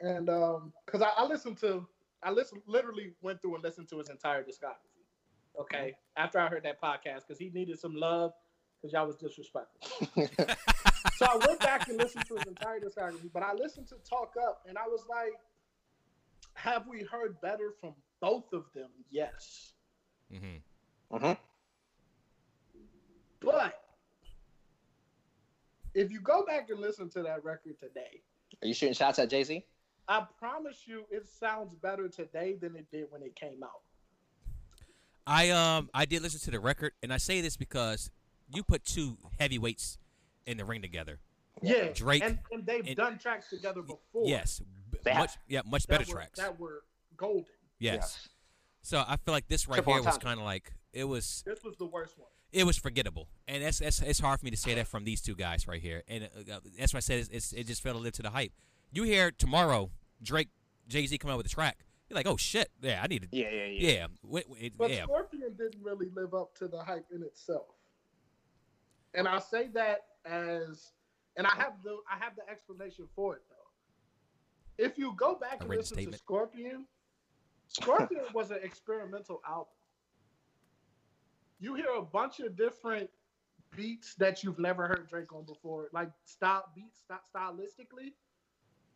[0.00, 1.86] And um, cause I, I listened to,
[2.22, 5.04] I listened, literally went through and listened to his entire discography.
[5.58, 8.32] Okay, after I heard that podcast, because he needed some love,
[8.80, 10.06] because y'all was disrespectful.
[11.16, 14.34] so I went back and listened to his entire discography, but I listened to Talk
[14.40, 15.32] Up, and I was like,
[16.54, 18.90] have we heard better from both of them?
[19.10, 19.72] Yes.
[20.32, 21.16] Mm-hmm.
[21.16, 21.38] Mhm.
[23.40, 23.74] But
[25.94, 28.22] if you go back and listen to that record today,
[28.62, 29.64] Are you shooting shots at Jay Z?
[30.08, 33.82] I promise you it sounds better today than it did when it came out.
[35.26, 38.10] I um I did listen to the record, and I say this because
[38.52, 39.98] you put two heavyweights
[40.46, 41.18] in the ring together.
[41.60, 44.22] Yeah, Drake and, and they've and- done tracks together before.
[44.24, 45.20] Yes, b- They have.
[45.20, 46.38] much yeah, much that better were, tracks.
[46.38, 46.82] that were
[47.16, 47.44] golden.
[47.78, 48.28] yes.
[48.80, 51.62] So I feel like this right Triple here was kind of like it was This
[51.62, 52.28] was the worst one.
[52.52, 55.20] it was forgettable, and that's, that's it's hard for me to say that from these
[55.20, 57.96] two guys right here, and uh, that's why I said it's, it's, it just failed
[57.96, 58.52] to live to the hype.
[58.90, 59.90] You hear tomorrow
[60.22, 60.48] Drake
[60.88, 61.78] Jay Z come out with a track,
[62.08, 63.90] you're like, oh shit, yeah, I need to, Yeah, yeah, yeah.
[63.90, 67.66] yeah, Wait, wait, But yeah, Scorpion didn't really live up to the hype in itself.
[69.14, 70.92] And I say that as
[71.36, 74.84] and I have the I have the explanation for it though.
[74.84, 76.12] If you go back A and written listen statement.
[76.14, 76.86] to Scorpion,
[77.68, 79.66] Scorpion was an experimental album.
[81.60, 83.10] You hear a bunch of different
[83.76, 88.12] beats that you've never heard Drake on before, like style beats, st- stylistically.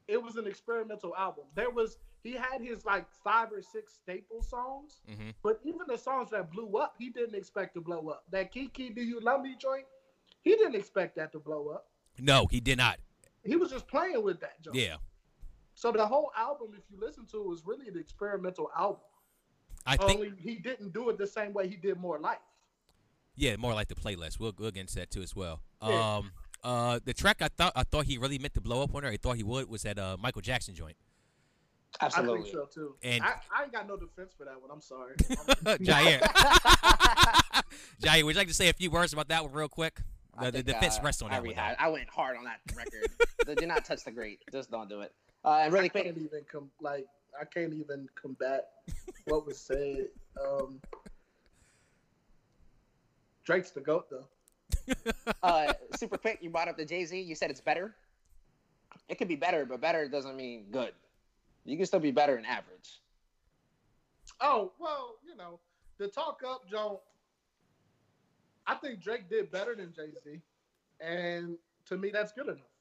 [0.09, 1.45] It was an experimental album.
[1.55, 5.99] There was he had his like five or six staple songs, hmm but even the
[5.99, 8.25] songs that blew up, he didn't expect to blow up.
[8.31, 9.85] That Kiki, Do You Love Me joint,
[10.43, 11.87] he didn't expect that to blow up.
[12.19, 12.99] no, he did not,
[13.45, 14.77] He was just playing with that joint.
[14.77, 14.97] yeah.
[15.75, 19.01] So the whole album, if you listen to it, was really an experimental album.
[19.87, 22.39] I think Only he didn't do it the same way he did More Life.
[23.35, 24.39] Yeah, more like the playlist.
[24.39, 25.61] We'll, we'll get into that too as well.
[25.83, 26.17] Yeah.
[26.19, 26.31] Um,
[26.65, 29.09] uh, the track I thought I thought he really meant to blow up on her.
[29.11, 30.97] I thought he would was that uh Michael Jackson joint.
[32.01, 32.43] I Absolutely.
[32.51, 32.95] think so too.
[33.03, 34.71] And- I, I ain't got no defense for that one.
[34.73, 35.15] I'm sorry.
[35.19, 36.21] Jair,
[38.03, 40.01] Jair, would you like to say a few words about that one real quick?
[40.37, 41.77] I The, the defense uh, rests on I that one.
[41.79, 43.59] I went hard on that record.
[43.59, 44.41] do not touch the great.
[44.51, 45.13] Just don't do it.
[45.45, 47.07] Uh, and really I quick, can't even com- like
[47.39, 48.69] I can't even combat
[49.27, 50.07] what was said.
[50.43, 50.81] Um,
[53.45, 54.95] Drake's the goat though.
[55.43, 57.21] uh, super quick, you brought up the Jay Z.
[57.21, 57.95] You said it's better.
[59.09, 60.93] It could be better, but better doesn't mean good.
[61.65, 63.01] You can still be better than average.
[64.41, 65.61] Oh well, you know
[65.99, 66.97] the talk up Joan.
[68.67, 70.41] I think Drake did better than Jay Z,
[71.01, 72.72] and to me that's good enough.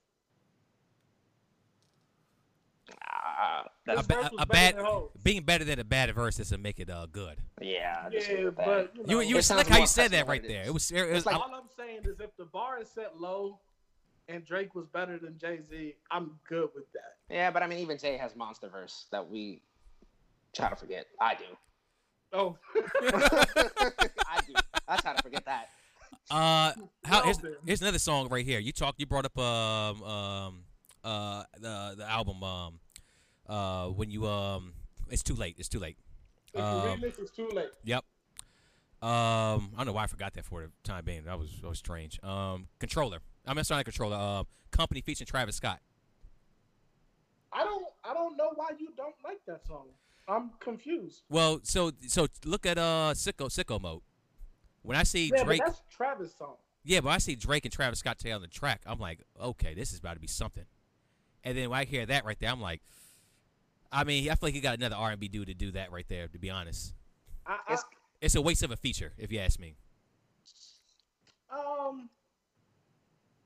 [3.04, 6.38] Ah, A, that's, His ba- verse a bad better being better than a bad verse
[6.38, 7.38] doesn't make it uh good.
[7.62, 10.12] yeah, I Yeah, but you, know, You you It was sounds like how you said
[10.12, 10.62] that right than it there.
[10.64, 10.68] is.
[10.68, 13.60] It was it was like- all I'm saying is if the bar is set low,
[14.28, 17.16] and Drake was better than Jay Z, I'm good with that.
[17.30, 19.62] yeah, but I mean, even Jay has monster verse that we
[20.56, 21.06] try to forget.
[21.20, 21.44] I do.
[22.34, 22.58] Oh,
[23.02, 24.54] I do.
[24.88, 25.70] I try to forget that.
[26.30, 26.72] Uh,
[27.04, 28.60] how, here's, here's another song right here.
[28.60, 29.00] You talked.
[29.00, 30.64] You brought up um um
[31.04, 32.80] uh the the album um
[33.48, 34.74] uh when you um
[35.10, 35.56] it's too late.
[35.58, 35.98] It's too late.
[36.54, 37.70] if Um, is too late.
[37.84, 38.06] Yep.
[39.02, 39.10] Um,
[39.74, 41.24] I don't know why I forgot that for the time being.
[41.26, 42.22] That was that was strange.
[42.24, 43.20] Um, controller.
[43.48, 44.16] I mean, sorry, not controller.
[44.16, 45.80] Um, company featuring Travis Scott.
[47.52, 49.88] I don't I don't know why you don't like that song.
[50.28, 51.24] I'm confused.
[51.30, 54.02] Well, so so look at uh sicko sicko mode.
[54.84, 56.56] When I see Yeah, Drake, that's Travis' song.
[56.84, 58.82] yeah, but I see Drake and Travis Scott together on the track.
[58.86, 60.66] I'm like, okay, this is about to be something.
[61.44, 62.82] And then when I hear that right there, I'm like,
[63.92, 66.28] I mean, I feel like he got another R&B dude to do that right there.
[66.28, 66.94] To be honest,
[67.46, 67.84] I, I, It's
[68.22, 69.76] it's a waste of a feature, if you ask me.
[71.52, 72.10] um,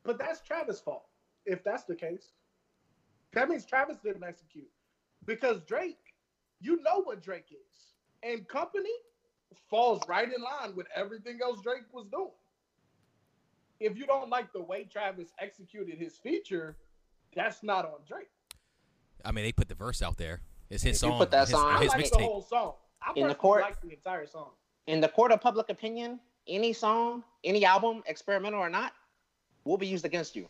[0.04, 1.06] but that's Travis' fault.
[1.46, 2.34] If that's the case,
[3.34, 4.70] that means Travis didn't execute
[5.26, 5.98] because Drake,
[6.60, 8.90] you know what Drake is, and company
[9.70, 12.32] falls right in line with everything else Drake was doing.
[13.80, 16.76] If you don't like the way Travis executed his feature,
[17.36, 18.30] that's not on Drake.
[19.24, 20.42] I mean, they put the verse out there.
[20.70, 21.18] It's his If you song.
[21.20, 22.24] put that his, song- I his like the mixtape.
[22.24, 22.74] whole song.
[23.02, 24.50] I In the personally court- like the entire song.
[24.88, 26.20] in the court of public opinion.
[26.48, 28.94] Any song, any album, experimental or not,
[29.64, 30.48] will be used against you.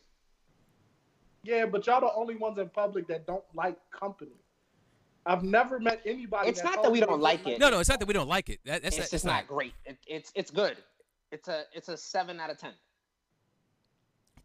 [1.44, 4.32] Yeah, but y'all the only ones in public that don't like company.
[5.26, 6.50] I've never met anybody.
[6.50, 7.60] It's that not that we don't like it.
[7.60, 8.60] No, no, it's not that we don't like it.
[8.66, 9.74] That, that's it's that- just not great.
[9.86, 10.78] It, it's it's good.
[11.32, 12.74] It's a it's a seven out of ten.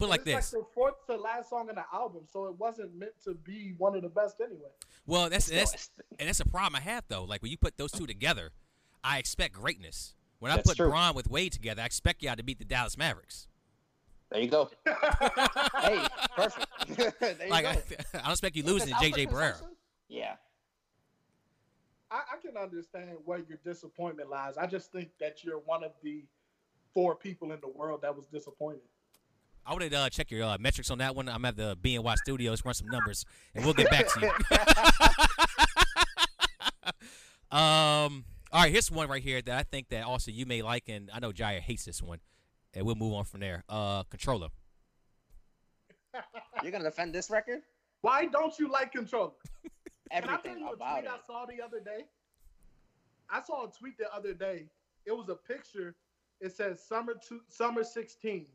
[0.01, 0.55] Put it like it's this.
[0.55, 3.75] like the fourth to last song in the album, so it wasn't meant to be
[3.79, 4.71] one of the best anyway.
[5.07, 7.25] Well, that's that's and that's a problem I have though.
[7.25, 8.51] Like when you put those two together,
[9.05, 10.15] I expect greatness.
[10.39, 10.89] When I That's put true.
[10.89, 13.47] Braun with Wade together, I expect y'all to beat the Dallas Mavericks.
[14.31, 14.71] There you go.
[14.87, 16.67] hey, perfect.
[17.21, 17.71] there you Like go.
[17.71, 17.83] I,
[18.15, 19.61] I don't expect you losing to JJ Barea.
[20.09, 20.37] Yeah.
[22.11, 24.57] I, I can understand where your disappointment lies.
[24.57, 26.25] I just think that you're one of the
[26.95, 28.81] four people in the world that was disappointed.
[29.67, 31.29] I would uh, check your uh, metrics on that one.
[31.29, 34.31] I'm at the BNY Studios, run some numbers, and we'll get back to you.
[37.57, 40.89] um, all right, here's one right here that I think that also you may like,
[40.89, 42.19] and I know Jair hates this one,
[42.75, 43.65] and we'll move on from there.
[43.69, 44.49] Uh, controller.
[46.63, 47.61] You're gonna defend this record?
[48.01, 49.33] Why don't you like controller?
[50.11, 51.11] Can I tell Everything you a about tweet it.
[51.11, 52.07] I saw the other day?
[53.31, 54.65] I saw a tweet the other day.
[55.07, 55.95] It was a picture.
[56.41, 58.47] It says summer two, summer 16.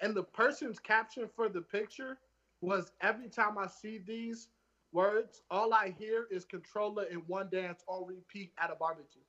[0.00, 2.18] And the person's caption for the picture
[2.60, 4.48] was every time I see these
[4.92, 9.22] words, all I hear is controller and one dance on repeat at a barbecue.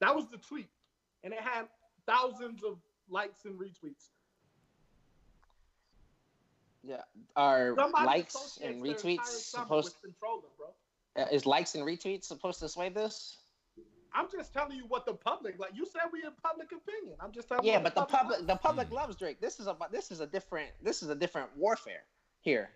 [0.00, 0.68] That was the tweet.
[1.24, 1.66] And it had
[2.06, 4.10] thousands of likes and retweets.
[6.82, 7.02] Yeah.
[7.36, 9.94] Are Somebody likes and retweets supposed?
[10.02, 11.22] with controller, bro.
[11.22, 13.38] Uh, is likes and retweets supposed to sway this?
[14.14, 15.70] I'm just telling you what the public like.
[15.74, 17.16] You said we in public opinion.
[17.20, 17.72] I'm just telling you.
[17.72, 18.46] Yeah, what but the public likes.
[18.46, 18.94] the public Hmm.
[18.94, 19.40] loves Drake.
[19.40, 22.04] This is a this is a different this is a different warfare
[22.40, 22.70] here.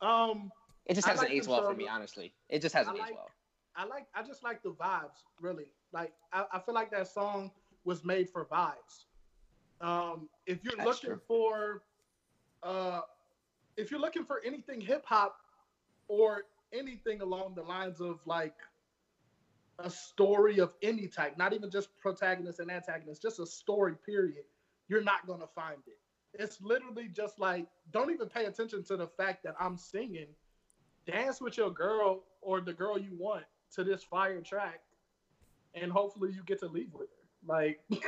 [0.00, 0.52] Um,
[0.86, 2.32] It just hasn't like aged well for me, honestly.
[2.48, 3.30] It just hasn't I aged well.
[3.76, 4.06] I like.
[4.14, 5.24] I just like the vibes.
[5.40, 6.12] Really, like.
[6.32, 7.50] I, I feel like that song
[7.84, 9.04] was made for vibes.
[9.80, 11.20] Um, if you're That's looking true.
[11.28, 11.82] for,
[12.62, 13.02] uh,
[13.76, 15.36] if you're looking for anything hip hop
[16.08, 18.54] or anything along the lines of like
[19.78, 23.94] a story of any type, not even just protagonist and antagonist, just a story.
[24.04, 24.44] Period.
[24.88, 25.98] You're not gonna find it.
[26.34, 30.28] It's literally just like don't even pay attention to the fact that I'm singing.
[31.06, 34.80] Dance with your girl or the girl you want to this fire track,
[35.74, 37.54] and hopefully you get to leave with her.
[37.54, 37.80] Like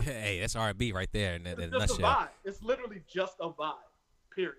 [0.00, 2.28] Hey, that's R&B right there in, in it's just a vibe.
[2.44, 3.74] It's literally just a vibe.
[4.34, 4.54] Period.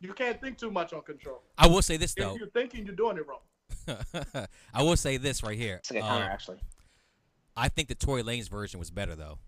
[0.00, 1.42] You can't think too much on control.
[1.56, 2.32] I will say this though.
[2.34, 3.40] If you're thinking, you're doing it wrong.
[4.74, 5.76] I will say this right here.
[5.76, 6.58] It's a good Uh, counter, actually.
[7.56, 9.38] I think the Tory Lanez version was better though.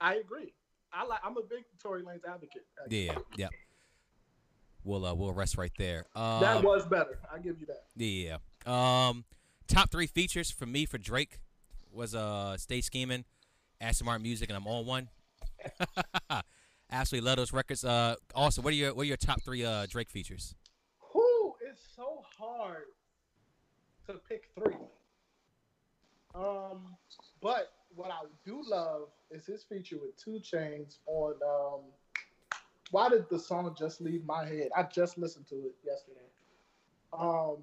[0.00, 0.52] I agree.
[0.92, 1.20] I like.
[1.24, 2.62] I'm a big Tory Lanez advocate.
[2.82, 3.06] actually.
[3.06, 3.48] Yeah, yeah.
[4.84, 6.06] We'll uh, we'll rest right there.
[6.14, 7.18] Uh, That was better.
[7.32, 7.84] I give you that.
[7.96, 8.36] Yeah.
[8.66, 9.24] Um,
[9.68, 11.40] top three features for me for Drake
[11.92, 13.24] was uh Stay Scheming,
[13.80, 15.08] Aston Martin Music, and I'm on one.
[16.90, 17.84] Absolutely love those records.
[17.84, 20.54] Uh, also, what are your what are your top three uh Drake features?
[21.12, 22.84] Whew, it's so hard
[24.06, 24.76] to pick three.
[26.34, 26.96] Um,
[27.40, 31.34] but what I do love is his feature with 2 Chainz on.
[31.42, 31.80] Um,
[32.92, 34.68] why did the song just leave my head?
[34.76, 36.20] I just listened to it yesterday.
[37.12, 37.56] Um,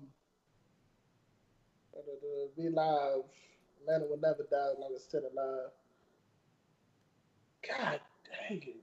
[2.57, 3.23] be live.
[3.81, 5.69] Atlanta will never die as long as still alive.
[7.67, 8.75] God dang it.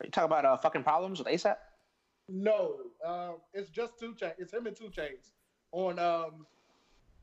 [0.00, 1.56] Are you talking about uh, fucking problems with ASAP?
[2.28, 4.34] No, um, it's just 2 Chainz.
[4.38, 5.30] It's him and 2 Chainz
[5.72, 6.46] on um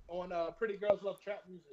[0.07, 1.65] on uh Pretty Girls Love Trap Music.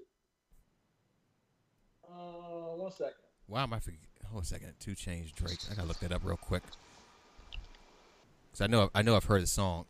[2.06, 3.14] Uh, one second.
[3.46, 4.00] Why am I forget?
[4.26, 4.74] Hold on a second.
[4.80, 5.58] 2 Chainz Drake.
[5.70, 6.62] I gotta look that up real quick.
[8.52, 9.84] Cause I know I know I've heard the song.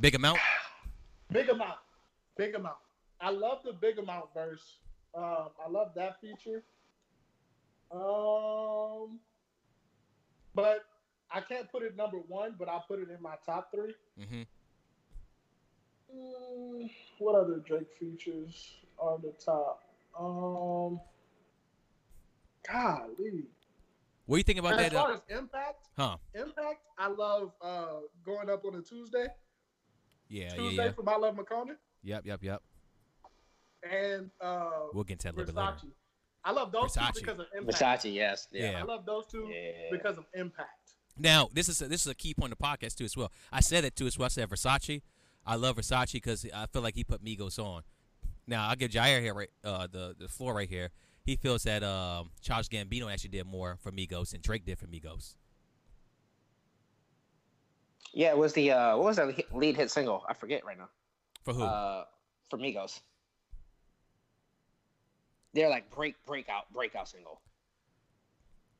[0.00, 0.38] Big amount.
[1.32, 1.78] Big amount,
[2.36, 2.76] big amount.
[3.20, 4.76] I love the big amount verse.
[5.14, 6.62] Um, I love that feature.
[7.90, 9.18] Um,
[10.54, 10.84] but
[11.30, 12.54] I can't put it number one.
[12.58, 13.94] But I'll put it in my top three.
[14.20, 14.42] Mm-hmm.
[16.16, 19.82] Mm, what other Drake features are the top?
[20.18, 21.00] Um,
[22.66, 23.44] golly.
[24.26, 24.94] What do you think about As that?
[24.94, 26.16] Uh, far as impact, huh?
[26.34, 27.86] impact, I love uh
[28.24, 29.26] going up on a Tuesday.
[30.28, 30.92] Yeah, yeah, Tuesday yeah.
[30.92, 32.62] from I Love Makonnen Yep, yep, yep.
[33.88, 35.72] and uh We'll get into that a little bit later.
[35.72, 35.90] Versace.
[36.44, 37.14] I love those Versace.
[37.14, 37.78] two because of impact.
[38.04, 38.48] Versace, yes.
[38.50, 38.70] Yeah.
[38.72, 38.80] Yeah.
[38.80, 39.88] I love those two Yeah.
[39.92, 40.94] because of impact.
[41.18, 43.30] Now, this is a, this is a key point of the podcast too as well.
[43.52, 44.26] I said it too as well.
[44.26, 45.02] I said Versace.
[45.46, 47.82] I love Versace because I feel like he put Migos on.
[48.46, 50.90] Now I'll give Jair here right uh, the the floor right here.
[51.24, 54.86] He feels that um, Childish Gambino actually did more for Migos than Drake did for
[54.86, 55.34] Migos.
[58.12, 60.24] Yeah, it was the uh, what was that lead hit single?
[60.28, 60.88] I forget right now.
[61.44, 61.62] For who?
[61.62, 62.04] Uh,
[62.48, 63.00] for Migos.
[65.52, 67.40] They're like break breakout breakout single.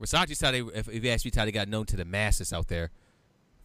[0.00, 2.52] Versace's how they if, if you ask me how they got known to the masses
[2.52, 2.90] out there.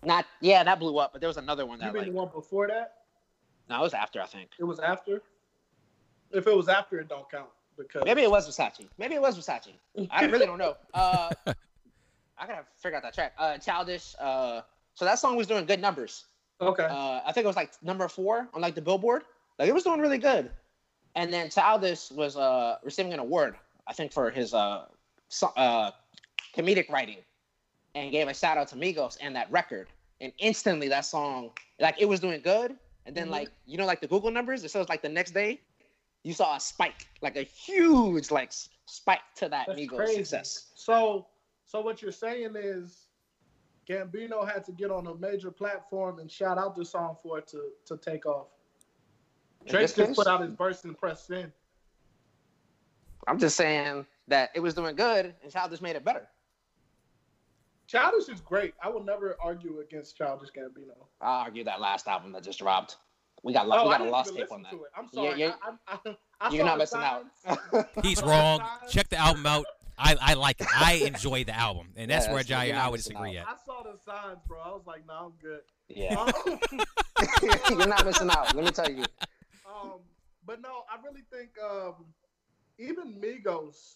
[0.04, 1.88] Not yeah, that blew up, but there was another one that.
[1.88, 2.96] You mean like the one before that?
[3.70, 4.50] no, it was after I think.
[4.60, 5.22] It was after.
[6.32, 8.88] If it was after, it don't count because Maybe it was Versace.
[8.98, 9.74] Maybe it was Versace.
[10.10, 10.76] I really don't know.
[10.94, 11.32] Uh,
[12.38, 13.34] I gotta figure out that track.
[13.38, 14.16] Uh, Childish.
[14.20, 14.62] Uh,
[14.96, 16.26] so that song was doing good numbers.
[16.60, 16.86] Okay.
[16.86, 19.24] Uh, I think it was like number four on like the Billboard.
[19.60, 20.50] Like it was doing really good.
[21.16, 23.56] And then Childish was uh receiving an award,
[23.88, 24.86] I think, for his uh,
[25.30, 25.92] so, uh
[26.58, 27.18] comedic writing,
[27.95, 29.88] and gave a shout out to Migos and that record.
[30.19, 32.77] And instantly, that song, like it was doing good.
[33.06, 33.32] And then Mhm.
[33.32, 35.60] like you know like the Google numbers, it says like the next day,
[36.23, 38.51] you saw a spike, like a huge like
[38.86, 40.23] spike to that That's Migos crazy.
[40.23, 40.71] success.
[40.75, 41.27] So,
[41.65, 43.08] so what you're saying is,
[43.89, 47.47] Gambino had to get on a major platform and shout out the song for it
[47.47, 48.47] to to take off.
[49.65, 51.51] In Drake just case, put out his burst and pressed in.
[53.27, 56.27] I'm just saying that it was doing good, and Childish made it better.
[57.91, 58.73] Childish is great.
[58.82, 60.95] I will never argue against Childish Gambino.
[61.19, 62.95] I'll argue that last album that just dropped.
[63.43, 64.71] We got lo- Oh, we got a lost tape on that.
[64.71, 64.91] to it.
[64.95, 65.38] I'm sorry.
[65.39, 67.25] you're- I, I, I, I You're not the missing out.
[68.04, 68.62] He's I saw the wrong.
[68.89, 69.65] Check the album out.
[69.97, 70.67] I, I like it.
[70.73, 73.47] I enjoy the album, and that's Yeah, where that's- Jair you're I would disagree out.
[73.47, 73.54] at.
[73.54, 74.60] I saw the signs, bro.
[74.62, 75.62] I was like, nah, I'm good.
[75.89, 76.60] yeah, Um,
[77.77, 78.56] you're not missing out.
[78.56, 79.04] Let me tell you.
[79.69, 79.99] Um,
[80.45, 82.06] but no, I really think um,
[82.80, 83.95] even Migos,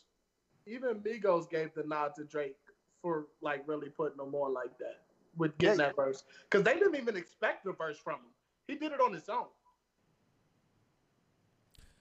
[0.68, 2.58] even Migos gave the nod to Drake
[3.06, 5.04] for like really putting him on like that
[5.38, 5.88] with getting Yeah.
[5.88, 8.32] that verse because they didn't even expect the verse from him.
[8.68, 9.46] He did it on his own.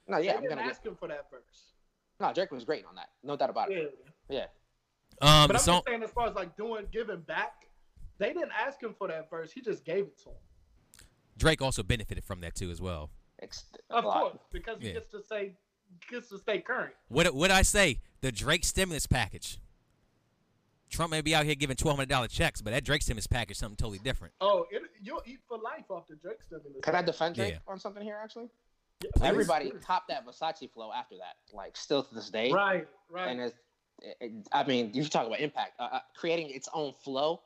[0.07, 0.67] No, yeah, they I'm didn't gonna.
[0.69, 1.73] ask him for that verse.
[2.19, 3.09] No, Drake was great on that.
[3.23, 3.95] No doubt about it.
[4.29, 4.45] Yeah, Yeah.
[5.21, 7.67] Um, but the I'm song, just saying, as far as like doing giving back,
[8.17, 9.51] they didn't ask him for that verse.
[9.51, 10.35] He just gave it to him.
[11.37, 13.11] Drake also benefited from that too as well.
[13.43, 14.31] Ex- Of lot.
[14.31, 14.93] course, because he Yeah.
[14.95, 15.55] gets to say
[16.09, 16.95] gets to stay current.
[17.09, 17.99] What what I say?
[18.21, 19.59] The Drake stimulus package.
[20.89, 23.51] Trump may be out here giving twelve hundred dollar checks, but that Drake stimulus package
[23.51, 24.33] is something totally different.
[24.41, 26.79] Oh, it, you'll eat for life off the Drake stimulus.
[26.83, 27.59] Can I defend Drake Yeah.
[27.71, 28.17] on something here?
[28.21, 28.49] Actually,
[29.03, 29.83] Yeah, everybody please.
[29.83, 31.35] topped that Versace flow after that.
[31.53, 32.51] Like still to this day.
[32.51, 33.29] Right, right.
[33.29, 33.55] And it's,
[34.01, 37.41] it, it- I mean, you talk about impact, uh, uh, creating its own flow.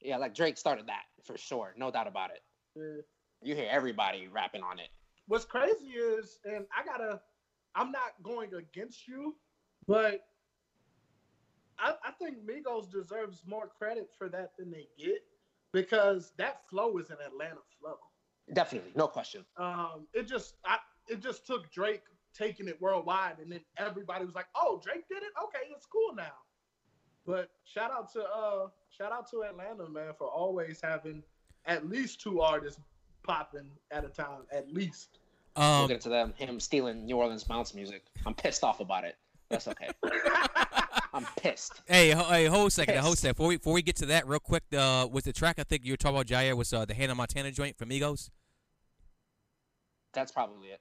[0.00, 2.42] Yeah, like Drake started that for sure, no doubt about it.
[2.74, 3.02] Yeah.
[3.42, 4.88] You hear everybody rapping on it.
[5.28, 7.20] What's crazy is, and I gotta,
[7.74, 9.36] I'm not going against you,
[9.86, 10.20] but
[11.78, 15.22] I, I think Migos deserves more credit for that than they get
[15.72, 17.96] because that flow is an Atlanta flow.
[18.52, 19.44] Definitely, no question.
[19.56, 22.02] Um, it just, I, it just took Drake
[22.34, 25.30] taking it worldwide, and then everybody was like, "Oh, Drake did it.
[25.44, 26.32] Okay, it's cool now."
[27.26, 31.22] But shout out to, uh, shout out to Atlanta, man, for always having
[31.64, 32.80] at least two artists
[33.24, 35.18] popping at a time, at least.
[35.56, 36.32] we'll Um, get into them.
[36.36, 38.04] Him stealing New Orleans bounce music.
[38.24, 39.16] I'm pissed off about it.
[39.48, 39.88] That's okay.
[41.16, 41.72] I'm pissed.
[41.86, 43.36] hey, ho- hey, hold a second, hold a second.
[43.36, 45.84] Before we before we get to that, real quick, uh, was the track I think
[45.84, 48.28] you were talking about Jair was uh, the Hannah Montana joint from Migos?
[50.12, 50.80] That's probably it.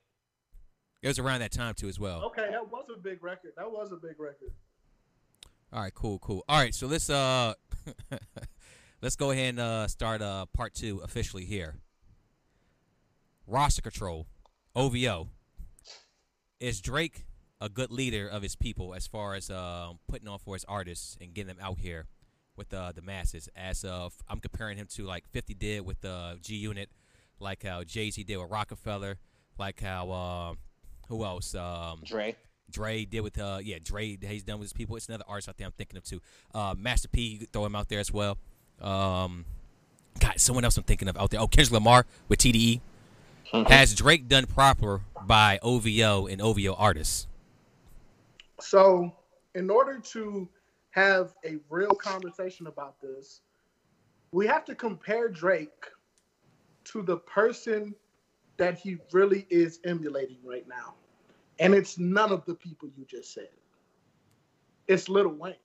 [1.01, 2.23] It was around that time too as well.
[2.25, 3.51] Okay, that was a big record.
[3.55, 4.51] That was a big record.
[5.71, 6.43] All right, cool, cool.
[6.49, 7.53] All right, so let's uh
[9.01, 11.75] let's go ahead and uh start uh part two officially here.
[13.47, 14.27] Roster control,
[14.75, 15.29] OVO.
[16.59, 17.25] Is Drake
[17.61, 21.17] a good leader of his people as far as um putting on for his artists
[21.21, 22.05] and getting them out here
[22.57, 23.49] with uh, the masses?
[23.55, 26.89] As of I'm comparing him to like 50 did with the G Unit,
[27.39, 29.17] like how Jay Z did with Rockefeller,
[29.57, 30.57] like how um
[31.07, 32.35] who else um Dre.
[32.69, 34.95] Dre did with uh yeah Dre he's done with his people.
[34.95, 36.21] It's another artist out there I'm thinking of too.
[36.53, 38.37] Uh, Master P you throw him out there as well.
[38.81, 39.45] Um,
[40.19, 41.39] God, someone else I'm thinking of out there.
[41.39, 42.81] Oh, Kendrick Lamar with TDE.
[43.67, 47.27] Has Drake done proper by OVO and OVO artists?
[48.59, 49.11] So,
[49.53, 50.49] in order to
[50.91, 53.41] have a real conversation about this,
[54.31, 55.85] we have to compare Drake
[56.85, 57.95] to the person
[58.57, 60.93] that he really is emulating right now.
[61.59, 63.49] And it's none of the people you just said.
[64.87, 65.55] It's Little Wayne.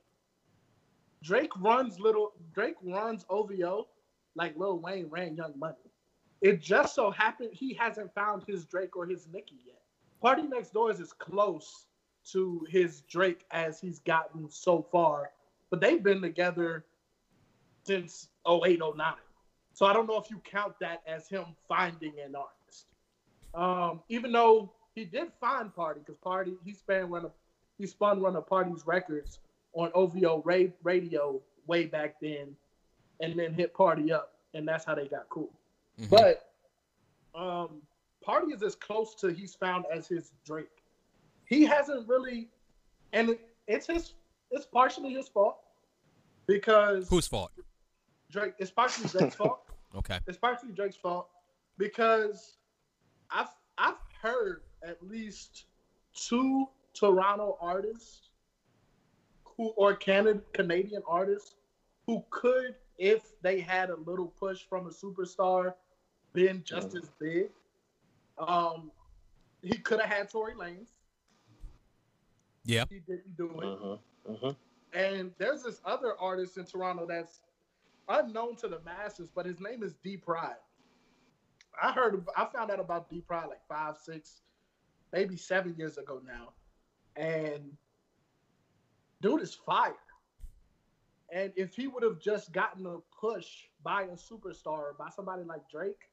[1.22, 3.88] Drake runs little Drake runs OVO
[4.34, 5.76] like Lil Wayne ran Young Money.
[6.40, 9.82] It just so happened he hasn't found his Drake or his Nicki yet.
[10.22, 11.86] Party Next Door is close
[12.32, 15.30] to his Drake as he's gotten so far,
[15.70, 16.84] but they've been together
[17.84, 19.14] since 08, 09.
[19.72, 22.86] So I don't know if you count that as him finding an artist.
[23.54, 27.32] Um, even though he did find Party, because Party he spun one of
[27.78, 29.38] he spun one of Party's records
[29.72, 30.42] on OVO
[30.82, 32.54] radio way back then,
[33.20, 35.50] and then hit Party up, and that's how they got cool.
[36.00, 36.10] Mm-hmm.
[36.10, 36.52] But
[37.34, 37.80] um,
[38.22, 40.79] Party is as close to he's found as his Drake.
[41.50, 42.48] He hasn't really,
[43.12, 43.36] and
[43.66, 44.14] it's his.
[44.52, 45.58] It's partially his fault
[46.46, 47.50] because whose fault?
[48.30, 48.54] Drake.
[48.58, 49.60] It's partially Drake's fault.
[49.94, 50.18] Okay.
[50.28, 51.28] It's partially Drake's fault
[51.76, 52.56] because
[53.30, 55.64] I've I've heard at least
[56.14, 58.30] two Toronto artists
[59.42, 61.56] who or Canada Canadian artists
[62.06, 65.74] who could, if they had a little push from a superstar,
[66.32, 67.48] been just as big.
[68.38, 68.92] Um,
[69.62, 70.88] he could have had Tory Lanez.
[72.64, 73.66] Yeah, he didn't do it.
[73.66, 73.96] Uh-huh,
[74.32, 74.52] uh-huh.
[74.92, 77.40] And there's this other artist in Toronto that's
[78.08, 80.56] unknown to the masses, but his name is D Pride.
[81.80, 84.42] I heard, I found out about D Pride like five, six,
[85.12, 86.52] maybe seven years ago now,
[87.16, 87.70] and
[89.22, 89.94] dude is fire.
[91.32, 93.46] And if he would have just gotten a push
[93.84, 96.10] by a superstar, by somebody like Drake,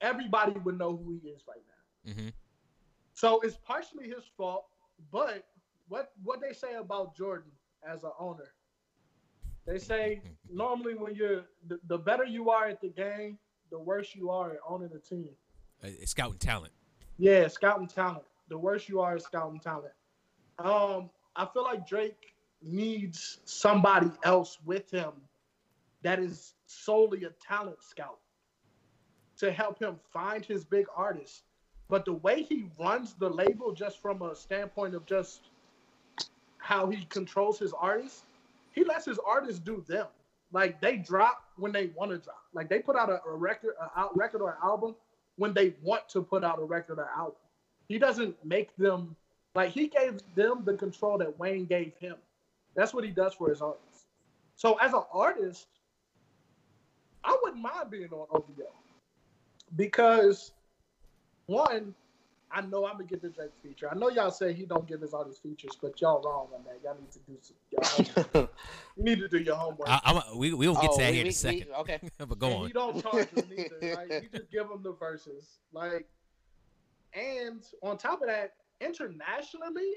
[0.00, 2.12] everybody would know who he is right now.
[2.12, 2.28] Mm-hmm.
[3.12, 4.66] So it's partially his fault,
[5.10, 5.44] but
[5.88, 7.50] what what they say about Jordan
[7.86, 8.52] as an owner,
[9.66, 10.20] they say
[10.52, 13.38] normally when you're the, the, better you are at the game,
[13.70, 15.30] the worse you are at owning a team.
[15.82, 16.72] Uh, scouting talent.
[17.18, 18.24] Yeah, scouting talent.
[18.48, 19.92] The worse you are at scouting talent.
[20.58, 25.12] Um, I feel like Drake needs somebody else with him
[26.02, 28.18] that is solely a talent scout
[29.38, 31.42] to help him find his big artists.
[31.88, 35.48] But the way he runs the label, just from a standpoint of just
[36.58, 38.22] how he controls his artists,
[38.72, 40.06] he lets his artists do them.
[40.52, 42.42] Like they drop when they want to drop.
[42.54, 44.94] Like they put out a, a record, a out record or an album
[45.36, 47.34] when they want to put out a record or album.
[47.88, 49.14] He doesn't make them
[49.54, 52.16] like he gave them the control that Wayne gave him.
[52.74, 54.06] That's what he does for his artists.
[54.56, 55.66] So as an artist,
[57.22, 58.72] I wouldn't mind being on OVO
[59.76, 60.52] because
[61.46, 61.94] one,
[62.50, 63.88] I know I'm gonna get the Drake feature.
[63.90, 66.62] I know y'all say he don't give us all these features, but y'all wrong on
[66.64, 66.78] that.
[66.84, 68.48] Y'all need to do some.
[68.96, 69.88] you need to do your homework.
[69.88, 71.66] I, we we will get oh, to that we, here in a second.
[71.68, 72.68] We, okay, but go and on.
[72.68, 73.96] You don't charge them either.
[73.96, 75.58] Like, you just give them the verses.
[75.72, 76.06] Like,
[77.12, 79.94] and on top of that, internationally,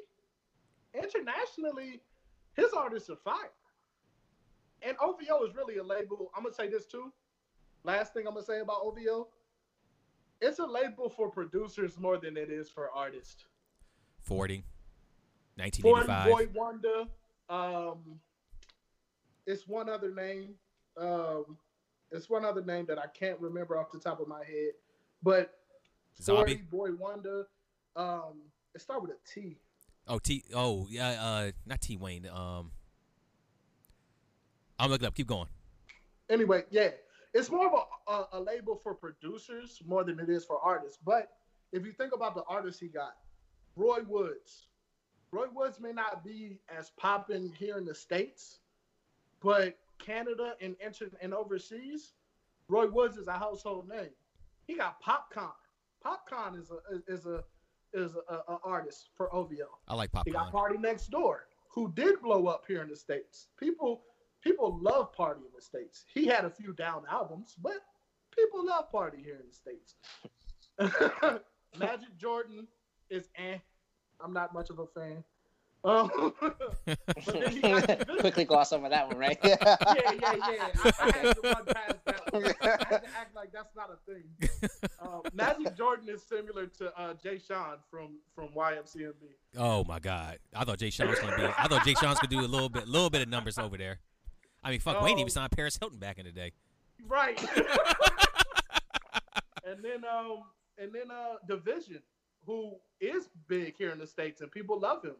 [0.96, 2.02] internationally,
[2.56, 3.52] his artists are fire.
[4.82, 6.32] And OVO is really a label.
[6.36, 7.12] I'm gonna say this too.
[7.84, 9.28] Last thing I'm gonna say about OVO,
[10.42, 13.46] it's a label for producers more than it is for artists.
[14.24, 14.64] 40,
[15.56, 16.26] 1985.
[16.28, 17.04] Boy Wonder.
[17.50, 18.20] Um,
[19.46, 20.56] it's one other name.
[20.98, 21.58] Um,
[22.12, 24.72] it's one other name that I can't remember off the top of my head.
[25.24, 25.54] But
[26.22, 27.44] Zombie Boi-1da.
[27.96, 28.42] Um,
[28.76, 29.58] it start with a T.
[30.08, 30.44] Oh T.
[30.54, 31.10] Oh yeah.
[31.10, 32.28] Uh, not T Wayne.
[32.28, 32.72] Um,
[34.80, 35.16] I'm looking up.
[35.16, 35.48] Keep going.
[36.30, 36.90] Anyway, yeah,
[37.38, 40.98] it's more of a, a, a label for producers more than it is for artists.
[41.04, 41.30] But
[41.72, 43.14] if you think about the artists he got,
[43.76, 44.68] Roy Woods.
[45.32, 48.60] Roy Woods may not be as popping here in the states,
[49.42, 52.14] but Canada and inter- and overseas,
[52.70, 54.10] Roy Woods is a household name.
[54.66, 55.52] He got Popcaan.
[56.04, 57.44] Popcaan is a is a
[57.94, 59.78] is a, a artist for OVO.
[59.88, 60.24] I like Pop.
[60.26, 63.48] He got Party Next Door, who did blow up here in the states.
[63.60, 64.02] People
[64.42, 66.06] people love Party in the states.
[66.14, 67.78] He had a few down albums, but
[68.36, 69.96] people love Party here in the states.
[71.80, 72.68] Majid Jordan
[73.10, 73.58] is eh.
[74.24, 75.24] I'm not much of a fan.
[75.84, 76.10] Um,
[78.20, 79.38] Quickly gloss over that one, right?
[79.44, 80.70] yeah, yeah, yeah.
[80.84, 82.46] I, I had to run past that one.
[82.62, 84.24] I had to act like that's not a thing.
[85.00, 89.14] Um, Majid Jordan is similar to uh, Jay Sean from from YMCMB.
[89.58, 90.40] Oh my God!
[90.56, 91.44] I thought Jay Sean was gonna be.
[91.44, 94.00] I thought Jay Sean's could do a little bit, little bit of numbers over there.
[94.64, 96.52] I mean, fuck, Wayne even signed Paris Hilton back in the day.
[97.08, 97.40] Right.
[99.66, 100.44] and then, um,
[100.78, 102.02] and then, uh, dvsn,
[102.46, 105.16] who is big here in the states, and people love him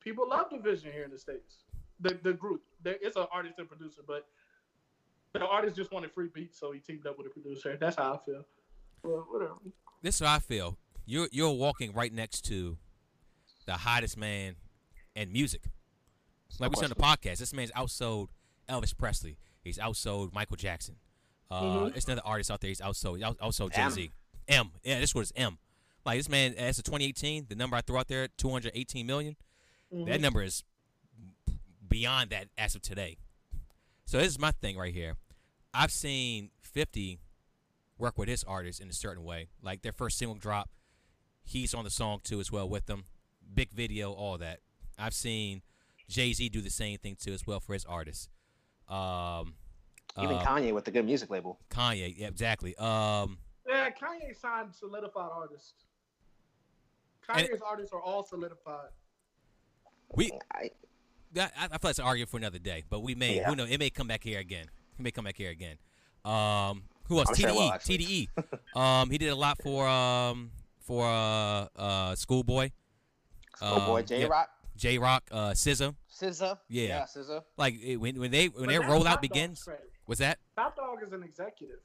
[0.00, 1.64] people love dvsn here in the states.
[2.00, 4.26] The the group, it's an artist and producer, but
[5.32, 7.76] the artist just wanted free beats, so he teamed up with a producer.
[7.78, 8.44] That's how I feel.
[9.02, 9.54] Well, whatever.
[10.02, 10.78] this is how I feel.
[11.06, 12.78] You're you're walking right next to
[13.66, 14.56] the hottest man
[15.14, 15.62] in music.
[16.58, 18.28] Like we said on the podcast, this man's outsold
[18.70, 19.36] Elvis Presley.
[19.62, 20.96] He's outsold Michael Jackson.
[21.50, 21.92] Uh, Mhm.
[21.92, 22.68] There's another artist out there.
[22.68, 23.16] He's outsold.
[23.16, 24.10] He's outsold Jay Z.
[24.48, 24.70] M.
[24.84, 25.58] Yeah, this was M.
[26.04, 29.36] Like this man, as of 2018, the number I threw out there, 218 million.
[29.90, 30.20] That Mhm.
[30.20, 30.64] number is
[31.86, 33.18] beyond that as of today.
[34.06, 35.16] So this is my thing right here.
[35.74, 37.18] I've seen 50
[37.98, 39.48] work with his artists in a certain way.
[39.60, 40.70] Like their first single drop,
[41.44, 43.04] he's on the song too as well with them.
[43.52, 44.60] Big video, all that.
[44.98, 45.62] I've seen
[46.08, 48.28] Jay Z do the same thing too as well for his artists.
[48.90, 49.54] Um,
[50.20, 51.58] Even uh, Kanye with the good music label.
[51.70, 52.74] Kanye, yeah, exactly.
[52.76, 53.38] Um,
[53.68, 55.74] Yeah, Kanye signed solidified artists.
[57.28, 58.88] And- Kanye's artists are all solidified.
[60.16, 60.70] we I,
[61.34, 63.48] that, I, I feel that's an argument for another day, but we may Yeah.
[63.48, 64.66] who knows it may come back here again.
[64.98, 65.76] It may come back here again.
[66.24, 67.28] Um, who else?
[67.28, 67.54] I'm sure TDE.
[67.54, 67.98] will, actually.
[67.98, 68.28] TDE.
[68.80, 72.70] um, he did a lot for um for uh uh Schoolboy,
[73.62, 74.26] oh boy, Um, J yeah.
[74.26, 74.48] Rock,
[74.80, 75.94] Jay Rock, uh SZA.
[76.10, 76.58] SZA.
[76.68, 76.86] Yeah.
[76.86, 77.42] yeah SZA.
[77.58, 79.92] Like it, when when they when But their rollout Top begins, credit.
[80.06, 80.38] was that?
[80.56, 81.80] Top Dog is an executive.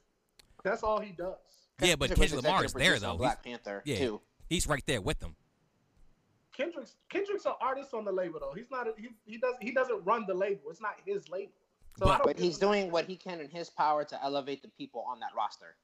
[0.64, 1.36] That's all he does.
[1.80, 3.18] Yeah, but Kendrick was Lamar is there though.
[3.18, 3.98] Black Panther yeah.
[3.98, 4.20] too.
[4.48, 5.36] He's, he's right there with them.
[6.56, 8.54] Kendrick's Kendrick's an artist on the label though.
[8.56, 8.88] He's not.
[8.88, 10.62] A, he he does he doesn't run the label.
[10.70, 11.52] It's not his label.
[11.98, 14.68] So But- But he's a- doing what he can in his power to elevate the
[14.68, 15.76] people on that roster.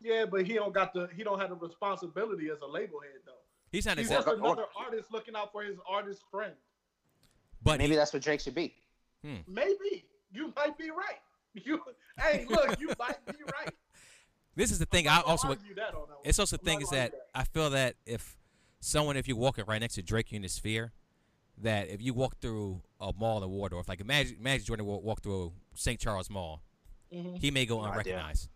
[0.00, 3.20] Yeah, but he don't got the he don't have the responsibility as a label head
[3.26, 3.32] though.
[3.76, 6.54] He's not He's just another artist looking out for his artist friend.
[7.62, 8.74] but Maybe he, that's what Drake should be.
[9.22, 11.20] Maybe you might be right.
[11.52, 11.80] You
[12.18, 13.70] hey, look, you might be right.
[14.56, 15.06] this is the thing.
[15.08, 16.08] I'm I not gonna also argue that on that one.
[16.24, 18.36] It's also the I'm thing is gonna that I feel that if
[18.80, 20.92] someone, if you're walking right next to Drake in the sphere,
[21.58, 25.22] that if you walk through a mall in Waldorf, like imagine, imagine Jordan walk, walk
[25.22, 25.98] through St.
[26.00, 26.62] Charles Mall,
[27.12, 27.38] Mhm.
[27.38, 27.92] he may go No idea.
[28.14, 28.48] unrecognized.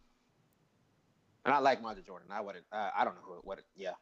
[1.44, 2.28] And I like Michael Jordan.
[2.30, 2.56] I would.
[2.70, 3.34] Uh, I don't know who.
[3.42, 3.58] What?
[3.58, 3.92] It, yeah.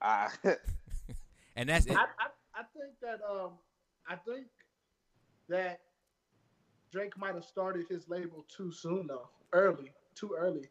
[0.00, 0.28] Uh,
[1.58, 1.96] And that's it.
[1.96, 3.50] I, I, I think that um
[4.08, 4.46] I think
[5.48, 5.80] that
[6.92, 9.28] Drake might have started his label too soon though.
[9.52, 9.90] Early.
[10.14, 10.68] Too early.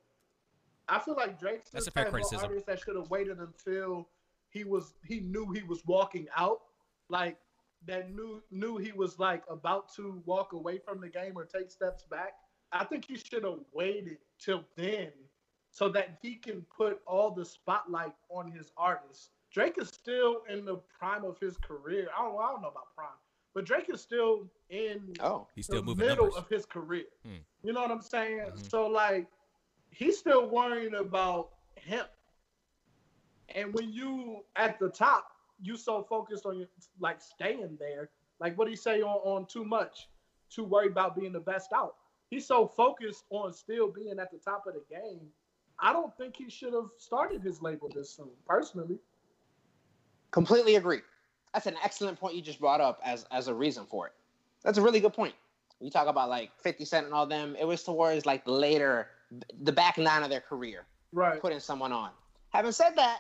[0.88, 2.46] I feel like Drake's That's the a fair type criticism.
[2.46, 4.08] artist that should have waited until
[4.50, 6.62] he was he knew he was walking out.
[7.10, 7.38] Like
[7.86, 11.70] that knew knew he was like about to walk away from the game or take
[11.70, 12.36] steps back.
[12.72, 15.12] I think he should have waited till then
[15.78, 19.30] so that he can put all the spotlight on his artists.
[19.54, 22.08] Drake is still in the prime of his career.
[22.18, 23.10] I don't, I don't know about prime,
[23.54, 26.40] but Drake is still in oh, He's still the moving middle numbers.
[26.44, 27.04] of his career.
[27.24, 27.36] Hmm.
[27.62, 28.40] You know what I'm saying?
[28.56, 28.72] Mhm.
[28.72, 29.28] So like,
[29.92, 32.06] he's still worrying about him.
[33.54, 35.28] And when you at the top,
[35.62, 36.68] you so focused on your,
[37.00, 38.10] like staying there.
[38.40, 40.10] Like what do you say on, on too much?
[40.50, 41.98] Too worried about being the best out.
[42.32, 45.28] He's so focused on still being at the top of the game.
[45.80, 48.98] I don't think he should have started his label this soon, personally.
[50.32, 51.02] completely agree.
[51.54, 54.14] That's an excellent point you just brought up as as a reason for it.
[54.64, 55.34] That's a really good point.
[55.80, 57.56] We talk about like 50 Cent and all them.
[57.60, 59.10] It was towards like the later,
[59.62, 61.40] the back nine of their career, Right.
[61.40, 62.12] putting someone on.
[62.50, 63.20] Having said that,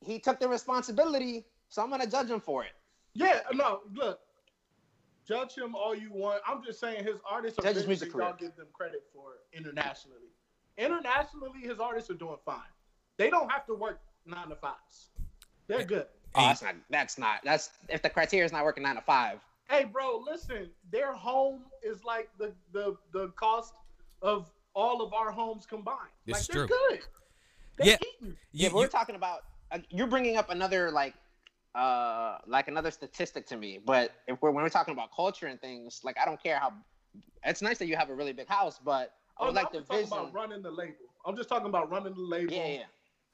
[0.00, 2.72] he took the responsibility, so I'm gonna judge him for it.
[3.14, 4.20] Yeah, no, look.
[5.26, 6.42] Judge him all you want.
[6.46, 10.28] I'm just saying his artists are Judge his music y'all give them credit for internationally.
[10.78, 12.60] Internationally, his artists are doing fine.
[13.18, 15.10] They don't have to work nine to fives.
[15.68, 16.06] They're good.
[16.34, 16.74] Oh, that's not.
[16.90, 17.40] That's not.
[17.44, 19.40] That's if the criteria is not working nine to five.
[19.68, 20.70] Hey, bro, listen.
[20.90, 23.74] Their home is like the the the cost
[24.22, 25.98] of all of our homes combined.
[26.26, 27.00] This like is they're good.
[27.76, 27.96] They're Yeah.
[28.20, 28.36] eating.
[28.52, 29.40] Yeah, You, but we're you, talking about.
[29.70, 31.14] Uh, you're bringing up another like,
[31.74, 33.78] uh, like another statistic to me.
[33.84, 36.72] But if we're when we're talking about culture and things, like I don't care how.
[37.44, 39.72] It's nice that you have a really big house, but I Oh, no, like I'm
[39.72, 40.18] the just talking vision.
[40.18, 40.94] about running the label.
[41.26, 42.52] I'm just talking about running the label.
[42.52, 42.82] Yeah, yeah.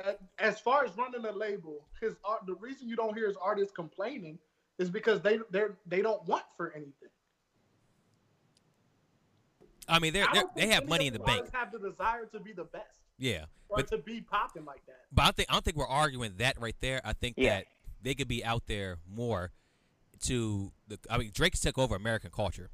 [0.04, 2.46] Uh, as far as running the label, his art.
[2.46, 4.38] The reason you don't hear his artists complaining
[4.78, 6.92] is because they they they don't want for anything.
[9.88, 11.48] I mean, they're, I they're, they have money in the bank.
[11.52, 15.00] Have the desire to be the best Yeah, or but to be popping like that.
[15.12, 17.00] but I don't think I don't think we're arguing that right there.
[17.04, 17.56] I think Yeah.
[17.56, 17.64] that
[18.02, 19.52] they could be out there more.
[20.22, 22.70] To the, I mean, Drake took over American culture.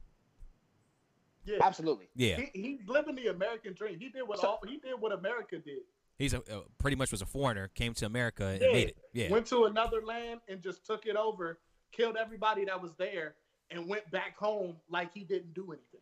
[1.44, 2.08] Yeah, Absolutely.
[2.14, 3.98] Yeah, he, he's living the American dream.
[3.98, 5.80] He did what So- all he did what America did.
[6.18, 8.72] he's a, uh, pretty much was a foreigner, came to America and Yeah.
[8.72, 8.98] made it.
[9.12, 11.58] Yeah, Went to another land and just took it over,
[11.92, 13.36] killed everybody that was there,
[13.70, 16.00] and went back home like he didn't do anything.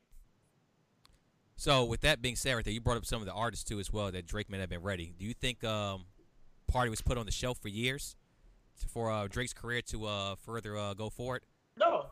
[1.56, 3.78] So with that being said, right there, you brought up some of the artists too
[3.78, 5.14] as well that Drake may have been ready.
[5.18, 6.06] Do you think um,
[6.66, 8.16] Party was put on the shelf for years
[8.88, 11.42] for uh, Drake's career to uh, further uh, go forward?
[11.76, 12.06] No,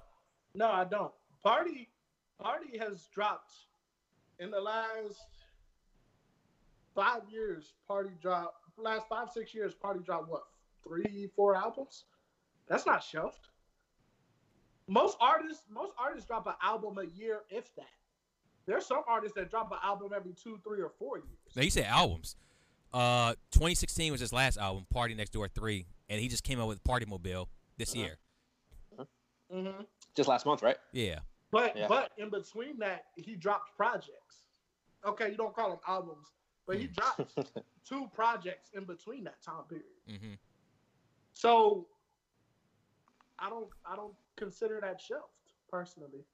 [0.54, 1.12] no, I don't.
[1.42, 1.88] Party,
[2.42, 3.52] party has dropped
[4.38, 5.16] in the last
[6.94, 8.56] five years, Party dropped.
[8.78, 10.42] Last five six years, Party dropped what
[10.82, 12.04] three four albums.
[12.68, 13.36] That's not shelved.
[14.88, 17.86] Most artists, most artists drop an album a year, if that.
[18.66, 21.38] There's some artists that drop an album every two, three, or four years.
[21.56, 22.36] Now you said albums.
[22.92, 26.68] Uh, 2016 was his last album, Party Next Door Three, and he just came out
[26.68, 28.00] with Party Mobile this Uh-huh.
[28.02, 28.16] year.
[29.54, 29.82] Mm-hmm.
[30.16, 30.76] Just last month, right?
[30.92, 31.20] Yeah.
[31.50, 31.88] But Yeah.
[31.88, 34.44] but in between that, he dropped projects.
[35.04, 36.32] Okay, you don't call them albums,
[36.66, 36.94] but he Mm.
[36.94, 37.34] dropped
[37.84, 39.86] two projects in between that time period.
[40.08, 40.34] hmm
[41.32, 41.88] So
[43.38, 45.24] I don't I don't consider that shelved
[45.70, 46.24] personally.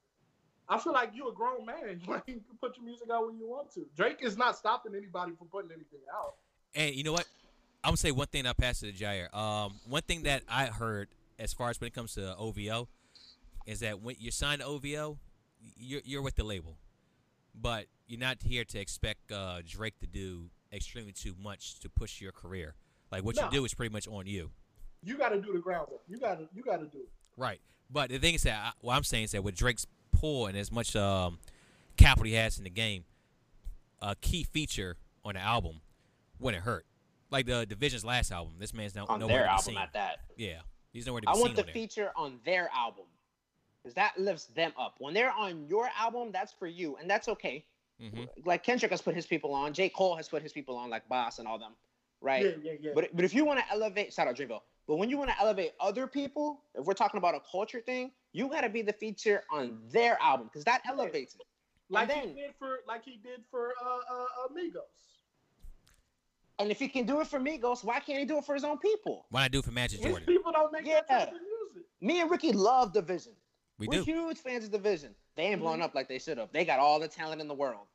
[0.68, 2.02] I feel like you're a grown man.
[2.06, 3.86] Like you can put your music out when you want to.
[3.94, 6.34] Drake is not stopping anybody from putting anything out.
[6.74, 7.26] And you know what?
[7.84, 8.46] I'm gonna say one thing.
[8.46, 9.32] I'll pass it to Jair.
[9.34, 11.08] Um, one thing that I heard
[11.38, 12.88] as far as when it comes to OVO
[13.66, 15.18] is that when you're signed to OVO,
[15.76, 16.76] you're you're with the label,
[17.54, 22.20] but you're not here to expect uh, Drake to do extremely too much to push
[22.20, 22.74] your career.
[23.10, 23.44] Like what No.
[23.46, 24.50] you do is pretty much on you.
[25.02, 26.00] You got to do the groundwork.
[26.08, 27.08] You got to you got to do it.
[27.36, 27.60] Right.
[27.90, 30.56] But the thing is that I, what I'm saying is that with Drake's pull and
[30.56, 31.38] as much um,
[31.96, 33.04] capital he has in the game,
[34.02, 35.80] a key feature on the album
[36.40, 36.84] wouldn't hurt.
[37.30, 39.78] Like the dvsn's last album, this man's now On nowhere their to be album seen.
[39.78, 40.16] at that.
[40.36, 40.58] Yeah,
[40.92, 41.34] he's nowhere to be seen.
[41.34, 41.72] I seen want the on there.
[41.74, 43.04] feature on their album.
[43.86, 44.96] Because that lifts them up.
[44.98, 46.96] When they're on your album, that's for you.
[46.96, 47.64] And that's okay.
[48.00, 49.72] hmm Like Kendrick has put his people on.
[49.72, 49.88] J.
[49.88, 51.74] Cole has put his people on, like Bas and all them.
[52.20, 52.44] Right?
[52.44, 52.90] Yeah, yeah, yeah.
[52.96, 54.62] But but if you want to elevate, shout out Dreamville.
[54.88, 58.10] But when you want to elevate other people, if we're talking about a culture thing,
[58.32, 61.42] you got to be the feature on their album because that elevates it.
[61.88, 64.82] like and he did for like he did for uh, uh Amigos.
[66.58, 68.64] And if he can do it for Migos, why can't he do it for his
[68.64, 69.26] own people?
[69.30, 70.26] Why not do it for Majid His Jordan?
[70.26, 71.18] people don't make that Yeah.
[71.18, 71.86] type of music.
[72.00, 73.34] Me and Ricky love dvsn.
[73.78, 74.04] We We're do.
[74.04, 75.10] huge fans of the dvsn.
[75.36, 75.82] They ain't blown Mhm.
[75.82, 76.50] up like they should have.
[76.52, 77.86] They got all the talent in the world.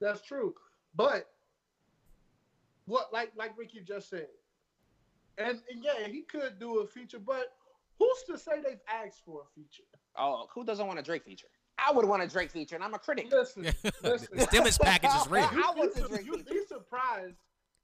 [0.00, 0.54] That's true.
[0.94, 1.30] But
[2.86, 4.28] what like like Ricky just said.
[5.38, 7.52] And, and yeah, he could do a feature, but
[7.98, 9.82] who's to say they've asked for a feature?
[10.16, 11.48] Oh, who doesn't want a Drake feature?
[11.78, 13.26] I would want a Drake feature, and I'm a critic.
[13.30, 13.64] Listen,
[14.02, 14.28] listen.
[14.32, 15.44] the stimulus package is real.
[15.44, 16.54] I You, want the you, Drake you'd feature.
[16.54, 17.36] be surprised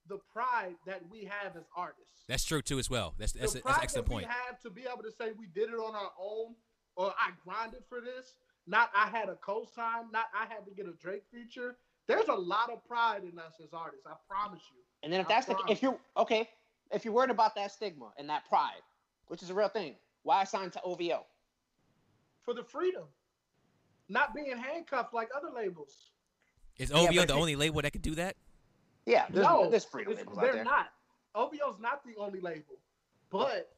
[0.09, 2.25] the pride that we have as artists.
[2.27, 3.15] That's true too as well.
[3.19, 4.27] That's that's, the a, that's an pride excellent that point.
[4.27, 6.55] we have to be able to say we did it on our own,
[6.97, 8.35] or I grinded for this.
[8.67, 10.11] Not I had a co-sign.
[10.13, 11.77] Not I had to get a Drake feature.
[12.07, 14.07] There's a lot of pride in us as artists.
[14.07, 14.81] I promise you.
[15.03, 16.49] And then if I that's the if you're okay,
[16.93, 18.83] if you're worried about that stigma and that pride,
[19.27, 21.25] which is a real thing, why sign to OVO?
[22.43, 23.05] For the freedom,
[24.09, 26.11] not being handcuffed like other labels.
[26.79, 28.37] Is OVO but the only label that could do that?
[29.07, 30.53] Yeah, there's, no, there's freedom labels out there.
[30.55, 30.89] they're not.
[31.35, 32.79] OVO's not the only label,
[33.31, 33.71] but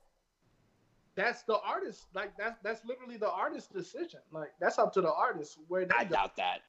[1.17, 2.07] that's the artist.
[2.15, 4.21] Like that's that's literally the artist's decision.
[4.33, 6.15] Like that's up to the artist where they I go.
[6.15, 6.61] doubt that.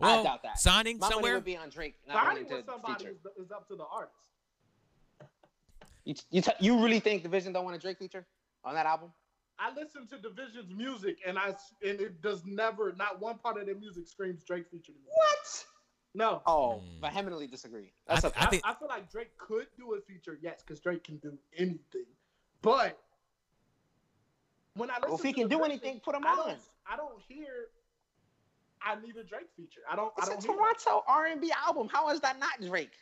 [0.00, 0.58] Well, I doubt that.
[0.58, 1.34] signing My money somewhere.
[1.34, 4.28] would be on Drake, not Signing with somebody is, is up to the artist.
[6.04, 8.26] You, you, t- you really think dvsn don't want a Drake feature
[8.64, 9.10] on that album?
[9.58, 13.58] I listen to dvsn's music, and I s- and it does never, not one part
[13.58, 14.92] of their music screams Drake feature.
[15.06, 15.64] What?
[16.14, 17.00] No, Oh, Hmm.
[17.00, 17.92] vehemently disagree.
[18.08, 18.40] I th- okay.
[18.40, 21.36] I think- I, feel like Drake could do a feature, yes, because Drake can do
[21.56, 22.06] anything.
[22.62, 22.98] But
[24.76, 26.36] when I listen, Well, if he can do anything, put him I on.
[26.48, 26.58] don't,
[26.90, 27.46] I don't hear.
[28.82, 29.80] I need a Drake feature.
[29.90, 30.12] I don't.
[30.18, 30.44] It's I a don't.
[30.46, 31.88] Hear, Toronto R&B album.
[31.92, 32.92] How is that not Drake?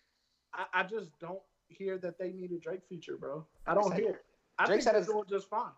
[0.55, 3.45] I, I just don't hear that they need a Drake feature, bro.
[3.67, 4.11] I don't hear.
[4.11, 4.25] it.
[4.59, 5.73] I Drake's think they're his- doing just fine.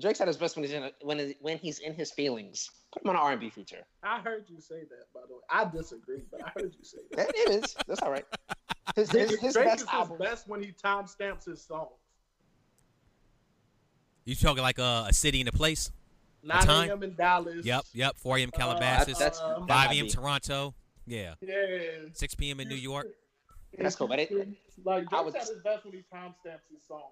[0.00, 2.70] Drake's at his best when he's in a, when when he's in his feelings.
[2.92, 3.84] Put him on an R&B feature.
[4.04, 5.40] I heard you say that, by the way.
[5.50, 7.30] I disagree, but I heard you say that.
[7.34, 7.74] It is.
[7.88, 8.24] That's all right.
[8.96, 10.18] His his, his Drake best is album.
[10.18, 11.90] his best when he timestamps his songs.
[14.28, 15.90] You talking like uh, a city and a place?
[16.42, 16.90] 9 time?
[16.90, 17.02] a.m.
[17.02, 17.64] in Dallas.
[17.64, 18.16] Yep, yep.
[18.18, 18.50] 4 a.m.
[18.52, 20.04] Uh, Calabasas, that's- uh, that 5 might a.m.
[20.04, 20.10] be.
[20.10, 20.74] Toronto.
[21.06, 21.56] Yeah, Yeah.
[22.12, 22.60] 6 p.m.
[22.60, 23.06] in New York.
[23.78, 24.30] That's cool, but it-
[24.84, 27.04] like I Drake's would- at his best when he timestamps his songs.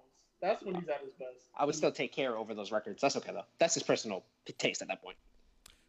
[0.43, 1.47] That's when he's at his best.
[1.57, 3.01] I would still take care over those records.
[3.01, 3.45] That's okay though.
[3.57, 4.23] That's his personal
[4.59, 5.17] taste at that point.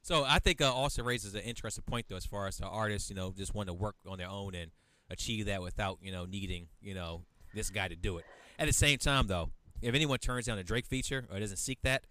[0.00, 3.10] So I think uh, also raises an interesting point though, as far as the artists,
[3.10, 4.70] you know, just want to work on their own and
[5.10, 8.24] achieve that without, you know, needing, you know, this guy to do it.
[8.58, 9.50] At the same time, though,
[9.82, 12.04] if anyone turns down a Drake feature or doesn't seek that,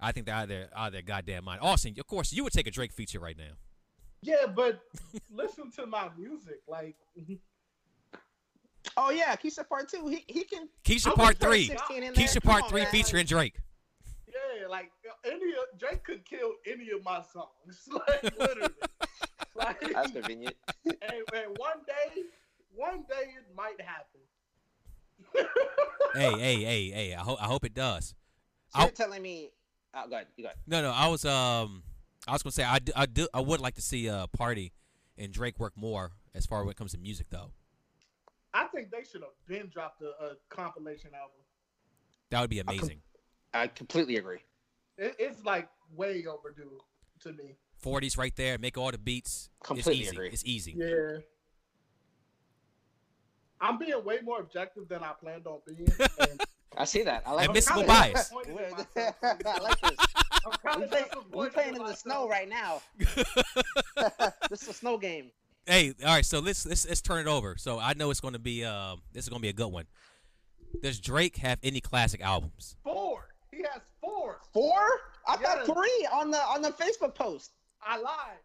[0.00, 1.60] I think they're out of their, out of their goddamn mind.
[1.62, 3.54] Austin, of course, you would take a Drake feature right now.
[4.22, 4.80] Yeah, but
[5.30, 6.60] listen to my music.
[6.66, 6.96] Like,
[8.96, 10.06] Oh yeah, Keisha Part Two.
[10.08, 10.68] He he can.
[10.84, 11.66] Keisha I'm Part 3.
[11.66, 12.12] 16 there.
[12.12, 12.90] Keisha Come Part on, 3 man.
[12.90, 13.56] featuring Drake.
[14.28, 14.90] yeah, like
[15.24, 17.88] any of, Drake could kill any of my songs.
[17.90, 18.68] Like literally.
[19.54, 20.54] like, That's convenient.
[20.84, 20.94] and,
[21.32, 22.22] and one day,
[22.74, 24.20] one day it might happen.
[26.14, 28.14] Hey, hey, hey, hey, I, ho- I hope it does.
[28.68, 29.50] So you're I'll- telling me?
[29.94, 30.26] Oh, go ahead.
[30.36, 30.58] You go ahead.
[30.66, 31.82] No, no, I was um,
[32.26, 34.72] I was gonna say I do, I do I would like to see uh Party
[35.16, 37.50] and Drake work more as far when it comes to music though.
[38.52, 41.36] I think they should have been dropped a, a compilation album.
[42.30, 43.02] That would be amazing.
[43.52, 44.38] I completely agree.
[44.98, 46.78] It, it's like way overdue
[47.20, 47.54] to me.
[47.84, 48.58] 40s right there.
[48.58, 49.50] Make all the beats.
[49.62, 50.16] Completely it's easy.
[50.16, 50.28] agree.
[50.30, 50.74] It's easy.
[50.76, 51.18] Yeah.
[53.64, 55.88] I'm being way more objective than I planned on being.
[56.18, 56.40] And
[56.76, 57.22] I see that.
[57.26, 57.86] I like Admissible it.
[57.86, 58.12] bias.
[58.30, 59.14] disappointed in We're- myself.
[59.22, 59.98] I like this.
[60.66, 62.82] I'm We kinda play, we disappointed playing in the snow right now.
[64.50, 65.30] this is a snow game.
[65.66, 66.24] Hey, all right.
[66.26, 67.56] So let's let's let's turn it over.
[67.56, 69.68] So I know it's going to be um this is going to be a good
[69.72, 69.86] one.
[70.82, 72.76] Does Drake have any classic albums?
[72.84, 73.28] Four.
[73.50, 74.40] He has four.
[74.52, 74.74] Four?
[75.26, 75.66] I Yes.
[75.66, 77.52] thought three on the on the Facebook post.
[77.86, 78.40] I lied.